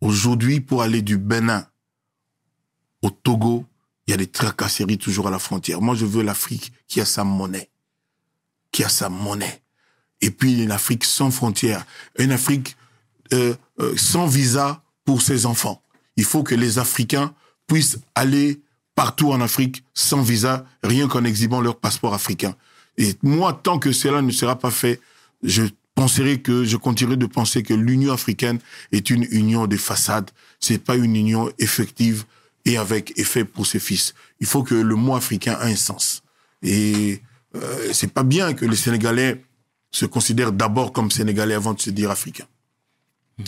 [0.03, 1.67] Aujourd'hui, pour aller du Bénin
[3.01, 3.65] au Togo,
[4.07, 5.81] il y a des tracasseries toujours à la frontière.
[5.81, 7.71] Moi, je veux l'Afrique qui a sa monnaie,
[8.71, 9.64] qui a sa monnaie.
[10.25, 11.85] Et puis une Afrique sans frontières,
[12.19, 12.79] une Afrique
[13.35, 15.83] euh, euh, sans visa pour ses enfants.
[16.17, 17.35] Il faut que les Africains
[17.67, 18.63] puissent aller
[18.95, 22.57] partout en Afrique sans visa, rien qu'en exhibant leur passeport africain.
[22.97, 24.99] Et moi, tant que cela ne sera pas fait,
[25.43, 25.65] je
[25.95, 28.61] penserai que je continuerai de penser que l'Union africaine
[28.93, 30.31] est une union de façade.
[30.59, 32.25] C'est pas une union effective
[32.65, 34.15] et avec effet pour ses fils.
[34.41, 36.23] Il faut que le mot africain ait un sens.
[36.63, 37.21] Et
[37.57, 39.45] euh, c'est pas bien que les Sénégalais
[39.95, 42.49] se considèrent d'abord comme Sénégalais avant de se dire africains.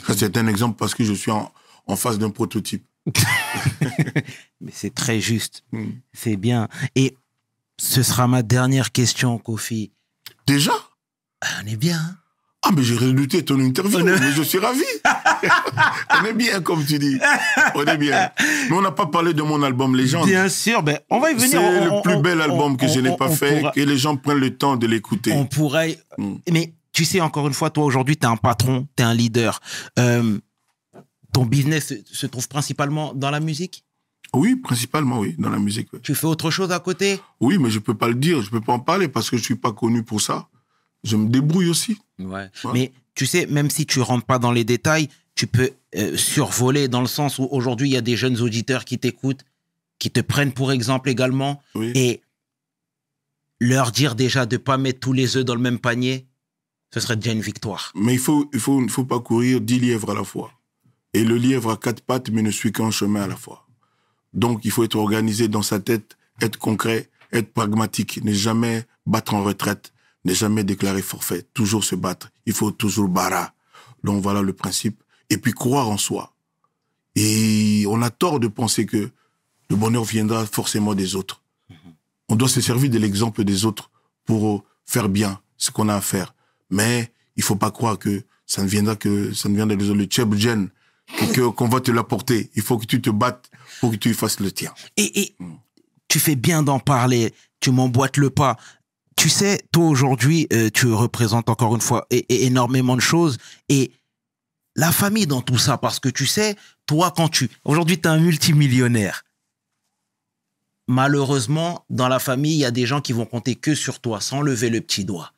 [0.07, 1.53] Ça, c'est un exemple parce que je suis en,
[1.86, 2.86] en face d'un prototype.
[4.61, 5.64] Mais c'est très juste.
[5.72, 5.90] Mm.
[6.12, 6.68] C'est bien.
[6.94, 7.16] Et
[7.78, 9.92] ce sera ma dernière question, Kofi.
[10.47, 10.72] Déjà?
[11.40, 12.16] Ah, on est bien.
[12.68, 14.82] Ah, mais j'ai redouté ton interview, mais je suis ravi.
[16.20, 17.16] on est bien, comme tu dis.
[17.76, 18.30] On est bien.
[18.68, 20.26] Mais on n'a pas parlé de mon album Légende.
[20.26, 21.48] Bien sûr, ben, on va y venir.
[21.60, 23.96] C'est le plus on- bel album on- que je n'ai pas fait, pourra- et les
[23.96, 25.32] gens prennent le temps de l'écouter.
[25.32, 25.98] on pourrait.
[26.18, 26.34] Mm.
[26.52, 29.14] Mais tu sais, encore une fois, toi aujourd'hui, tu es un patron, tu es un
[29.14, 29.60] leader.
[29.98, 30.38] Euh,
[31.32, 33.84] ton business se, trouve principalement dans la musique?
[34.34, 35.88] Oui, principalement, oui, dans la musique.
[35.92, 36.00] oui.
[36.02, 37.20] Tu fais autre chose à côté?
[37.40, 39.42] Oui, mais je peux pas le dire, je peux pas en parler parce que je
[39.44, 40.48] suis pas connu pour ça.
[41.07, 41.96] Je me débrouille aussi.
[42.18, 42.50] Ouais.
[42.64, 42.72] Ouais.
[42.74, 46.88] Mais tu sais, même si tu rentres pas dans les détails, tu peux euh, survoler
[46.88, 49.44] dans le sens où aujourd'hui, il y a des jeunes auditeurs qui t'écoutent,
[49.98, 51.92] qui te prennent pour exemple également, Oui.
[51.94, 52.20] et
[53.61, 56.26] leur dire déjà de pas mettre tous les œufs dans le même panier,
[56.92, 57.92] ce serait déjà une victoire.
[57.94, 60.52] Mais il faut, il faut, il faut pas courir dix lièvres à la fois.
[61.14, 63.66] Et le lièvre a quatre pattes, mais ne suit qu'un chemin à la fois.
[64.34, 69.32] Donc, il faut être organisé dans sa tête, être concret, être pragmatique, ne jamais battre
[69.34, 69.92] en retraite,
[70.26, 72.30] ne jamais déclarer forfait, toujours se battre.
[72.44, 73.54] Il faut toujours bara.
[74.04, 75.02] Donc, voilà le principe.
[75.30, 76.34] Et puis, croire en soi.
[77.14, 79.10] Et on a tort de penser que
[79.70, 81.42] le bonheur viendra forcément des autres.
[82.28, 83.90] On doit se servir de l'exemple des autres
[84.24, 86.34] pour faire bien ce qu'on a à faire.
[86.70, 89.98] Mais il faut pas croire que ça ne viendra que ça ne viendra des autres.
[89.98, 90.68] Le tchèbgen,
[91.32, 92.50] que qu'on va te l'apporter.
[92.56, 93.50] Il faut que tu te battes
[93.80, 94.72] pour que tu fasses le tien.
[94.96, 95.36] Et, et
[96.08, 98.56] tu fais bien d'en parler, tu m'emboîtes le pas.
[99.16, 103.38] Tu sais, toi aujourd'hui, euh, tu représentes encore une fois énormément de choses
[103.68, 103.92] et
[104.76, 106.54] la famille dans tout ça, parce que tu sais,
[106.86, 107.50] toi quand tu...
[107.64, 109.24] Aujourd'hui, tu es un multimillionnaire.
[110.86, 114.20] Malheureusement, dans la famille, il y a des gens qui vont compter que sur toi,
[114.20, 115.32] sans lever le petit doigt.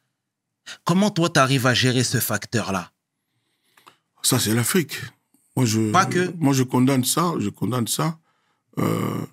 [0.85, 2.91] Comment toi, tu arrives à gérer ce facteur-là?
[4.22, 5.01] Ça, c'est l'Afrique.
[5.57, 6.33] Moi, je, Pas que.
[6.37, 7.33] Moi, je condamne ça.
[7.39, 8.18] Je condamne ça.
[8.79, 9.24] Euh,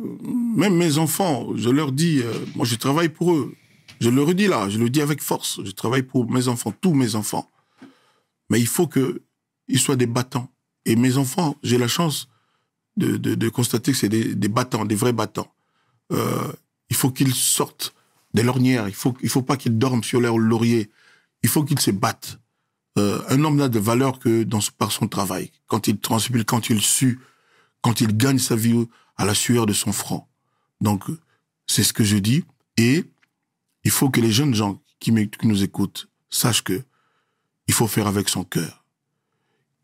[0.00, 3.54] même mes enfants, je leur dis, euh, moi, je travaille pour eux.
[4.00, 5.60] Je le redis là, je le dis avec force.
[5.64, 7.50] Je travaille pour mes enfants, tous mes enfants.
[8.50, 9.22] Mais il faut que
[9.68, 10.48] ils soient des battants.
[10.84, 12.28] Et mes enfants, j'ai la chance
[12.96, 15.52] de, constater que c'est des, battants, des vrais battants.
[16.12, 16.52] Euh,
[16.90, 17.94] il faut qu'ils sortent
[18.34, 18.88] des lornières.
[18.88, 20.90] Il faut, il faut pas qu'ils dorment sur leur laurier.
[21.42, 22.38] Il faut qu'ils se battent.
[22.98, 25.50] Euh, un homme n'a de valeur que dans, par son travail.
[25.68, 27.20] Quand il transpire, quand il sue,
[27.80, 28.74] quand il gagne sa vie
[29.22, 30.24] à la sueur de son front.
[30.80, 31.04] Donc,
[31.68, 32.42] c'est ce que je dis.
[32.76, 33.04] Et
[33.84, 36.82] il faut que les jeunes gens qui, nous écoutent sachent que
[37.68, 38.84] il faut faire avec son cœur.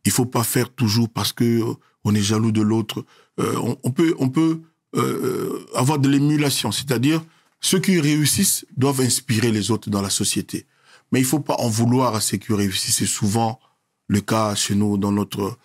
[0.04, 3.04] Il faut pas faire toujours parce que euh, on est jaloux de l'autre.
[3.38, 4.60] Euh, on, peut, on peut
[4.96, 7.22] euh, avoir de l'émulation, c'est-à-dire
[7.60, 10.66] ceux qui réussissent doivent inspirer les autres dans la société.
[11.12, 12.96] Mais il faut pas en vouloir à ceux qui réussissent.
[12.96, 13.60] C'est souvent
[14.08, 15.56] le cas chez nous dans notre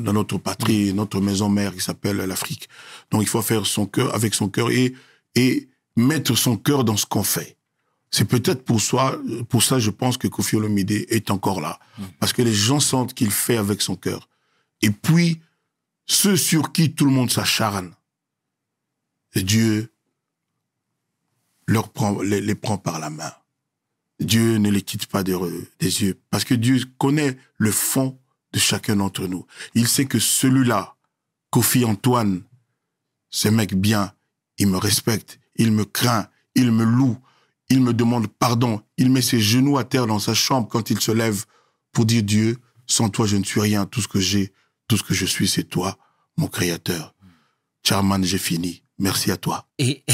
[0.00, 2.68] dans notre patrie, notre maison mère qui s'appelle l'Afrique.
[3.10, 4.94] Donc il faut faire son cœur avec son cœur et
[5.34, 7.56] et mettre son cœur dans ce qu'on fait.
[8.10, 9.18] C'est peut-être pour soi,
[9.48, 11.78] pour ça, je pense que Kofi Olomide est encore là,
[12.20, 14.28] parce que les gens sentent qu'il fait avec son cœur.
[14.82, 15.40] Et puis
[16.04, 17.94] ceux sur qui tout le monde s'acharne,
[19.34, 19.90] Dieu
[21.66, 23.32] leur prend, les, les prend par la main.
[24.20, 28.18] Dieu ne les quitte pas des yeux, parce que Dieu connaît le fond
[28.52, 29.46] de chacun d'entre nous.
[29.74, 30.96] Il sait que celui-là,
[31.50, 32.42] Kofi Antoine,
[33.30, 34.12] ce mec bien,
[34.58, 37.18] il me respecte, il me craint, il me loue,
[37.68, 41.00] il me demande pardon, il met ses genoux à terre dans sa chambre quand il
[41.00, 41.44] se lève
[41.92, 44.52] pour dire Dieu, sans toi je ne suis rien, tout ce que j'ai,
[44.88, 45.98] tout ce que je suis, c'est toi,
[46.36, 47.14] mon créateur.
[47.82, 48.82] Charman, j'ai fini.
[48.98, 49.66] Merci à toi.
[49.78, 50.04] Et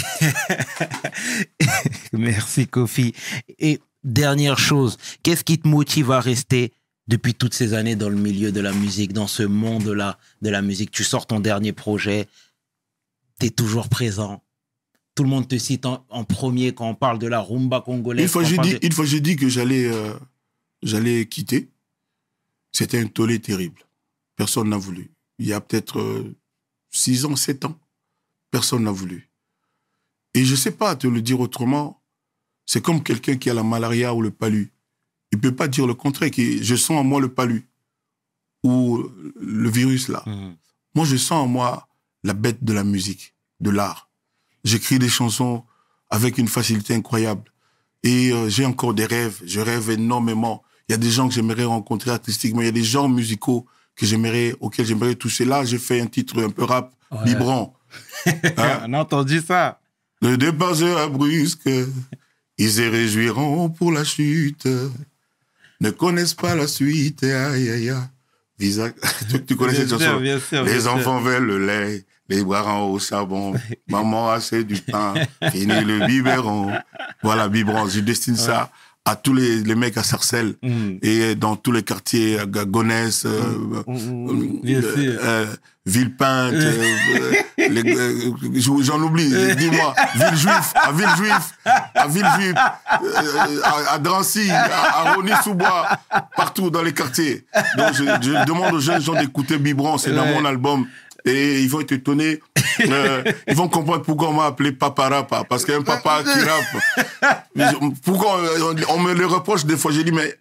[2.13, 3.13] merci Kofi.
[3.59, 6.73] Et dernière chose, qu'est-ce qui te motive à rester
[7.09, 10.63] depuis toutes ces années dans le milieu de la musique, dans ce monde-là de la
[10.63, 12.29] musique Tu sors ton dernier projet,
[13.41, 14.43] tu es toujours présent.
[15.15, 18.25] Tout le monde te cite en, en premier quand on parle de la rumba congolaise.
[18.27, 20.15] Une fois, j'ai dit, de- une fois, j'ai dit que j'allais, euh,
[20.83, 21.71] j'allais quitter.
[22.71, 23.83] C'était un tollé terrible.
[24.37, 25.11] Personne n'a voulu.
[25.39, 26.37] Il y a peut-être euh,
[26.91, 27.77] six ans, sept ans,
[28.51, 29.31] personne n'a voulu.
[30.35, 32.01] Et je sais pas te le dire autrement.
[32.67, 34.71] C'est comme quelqu'un qui a la malaria ou le palu.
[35.33, 36.31] Il peut pas dire le contraire.
[36.31, 37.69] Que je sens en moi le palu
[38.65, 39.05] ou
[39.41, 40.23] le virus là.
[40.27, 40.57] Mhm.
[40.95, 41.87] Moi, je sens en moi
[42.25, 44.09] la bête de la musique, de l'art.
[44.65, 45.65] J'écris des chansons
[46.11, 47.45] avec une facilité incroyable.
[48.03, 49.41] Et euh, j'ai encore des rêves.
[49.45, 50.63] Je rêve énormément.
[50.89, 52.63] Il y a des gens que j'aimerais rencontrer artistiquement.
[52.63, 55.45] Il y a des genres musicaux que j'aimerais, auxquels j'aimerais toucher.
[55.45, 57.19] Là, j'ai fait un titre un peu rap, Ouais.
[57.25, 57.75] vibrant.
[58.27, 58.81] Hein?
[58.87, 59.81] On a entendu ça.
[60.21, 61.69] Le départ sera brusque.
[62.59, 64.67] Ils se réjouiront pour la chute.
[65.81, 67.23] Ne connaissent pas la suite.
[67.25, 67.97] Aïe, aïe, aïe.
[68.59, 68.91] Visa...
[69.31, 70.21] tu, tu connais cette Bien sûr, chanson?
[70.21, 70.93] bien sûr, Les bien sûr.
[70.95, 73.55] enfants veulent le lait, les bras en au charbon.
[73.89, 75.15] Maman a assez du pain,
[75.53, 76.73] fini le biberon.
[77.23, 77.87] Voilà, biberon.
[77.89, 78.71] Je destine ça
[79.05, 80.99] à tous les, les mecs à Sarcelles Mhm.
[81.03, 83.83] et dans tous les quartiers, à Gonesse, euh.
[84.63, 85.19] Bien sûr.
[85.23, 85.47] euh,
[85.89, 88.33] Villepinte, euh, euh, euh,
[88.83, 95.89] j'en oublie, dis-moi, Villejuif, à Villejuif, à Villejuif, euh, à, à Drancy, à, à Rony-sous-Bois,
[96.37, 97.47] partout dans les quartiers.
[97.79, 100.87] Donc je, je demande aux jeunes gens d'écouter Biberon, c'est dans mon album.
[101.25, 102.41] Et ils vont être étonnés,
[102.81, 107.93] euh, ils vont comprendre pourquoi on m'a appelé Papa Rapa, parce qu'un papa qui rappe.
[108.05, 110.39] Pourquoi on, on me le reproche des fois, j'ai dit, mais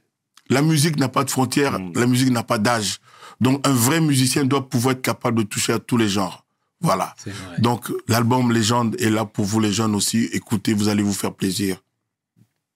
[0.50, 3.00] la musique n'a pas de frontières, la musique n'a pas d'âge.
[3.42, 6.46] Donc un vrai musicien doit pouvoir être capable de toucher à tous les genres.
[6.80, 7.16] Voilà.
[7.60, 10.26] Donc l'album Légende est là pour vous les jeunes aussi.
[10.34, 11.84] Écoutez, vous allez vous faire plaisir.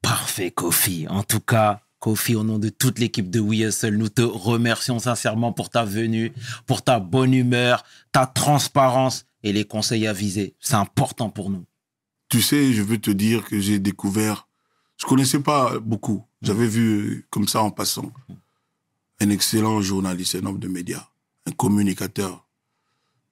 [0.02, 1.08] Parfait, Kofi.
[1.08, 4.98] En tout cas, Kofi, au nom de toute l'équipe de We Hustle, nous te remercions
[4.98, 6.34] sincèrement pour ta venue,
[6.66, 10.56] pour ta bonne humeur, ta transparence et les conseils avisés.
[10.60, 11.66] C'est important pour nous.
[12.30, 14.48] Tu sais, je veux te dire que j'ai découvert,
[14.98, 16.26] je connaissais pas beaucoup.
[16.42, 18.12] J'avais vu comme ça en passant
[19.22, 21.08] un excellent journaliste, un homme de médias,
[21.48, 22.46] un communicateur.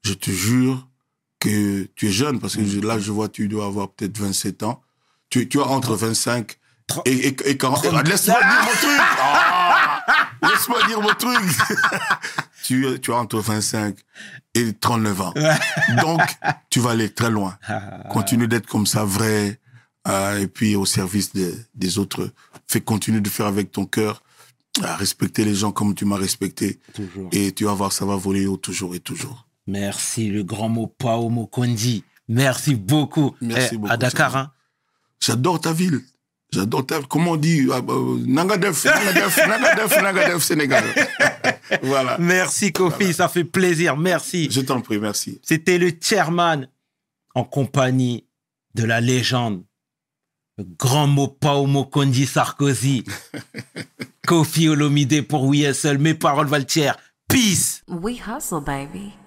[0.03, 0.87] Je te jure
[1.39, 4.81] que tu es jeune parce que là, je vois, tu dois avoir peut-être 27 ans.
[5.29, 6.57] Tu, tu as entre 25
[7.05, 7.85] et, et, et 40.
[7.91, 8.99] Ah, Laisse-moi dire mon truc!
[8.99, 10.01] Ah
[10.41, 11.39] Laisse-moi dire mon truc!
[12.63, 13.95] tu, tu as entre 25
[14.55, 15.33] et 39 ans.
[16.01, 16.21] Donc,
[16.69, 17.57] tu vas aller très loin.
[18.09, 19.59] Continue d'être comme ça, vrai,
[20.07, 22.31] euh, et puis au service des, des autres.
[22.67, 24.21] Fais continue de faire avec ton cœur,
[24.83, 27.29] à respecter les gens comme tu m'as respecté, Toujours.
[27.31, 29.45] et tu vas voir, ça va voler haut toujours et toujours.
[29.67, 32.03] Merci, le grand mot Pao Mokondi.
[32.27, 33.35] Merci beaucoup.
[33.41, 34.51] Merci Eh, beaucoup, À Dakar, hein.
[35.19, 36.01] J'adore ta ville.
[36.51, 40.83] J'adore ta Comment on dit bah, euh, Nangadef, Nangadef, Nangadef, Nangadef, Sénégal.
[41.83, 42.17] voilà.
[42.19, 43.13] Merci, Kofi.
[43.13, 43.95] Ça fait plaisir.
[43.97, 44.47] Merci.
[44.49, 45.39] Je t'en prie, merci.
[45.43, 46.67] C'était le chairman
[47.35, 48.25] en compagnie
[48.73, 49.63] de la légende,
[50.57, 53.03] le grand mot Pao Mokondi Sarkozy,
[54.29, 55.97] Kofi Olomide pour We Hustle.
[55.97, 56.93] Mes paroles valent.
[57.27, 57.81] Peace.
[57.87, 59.18] We hustle, baby.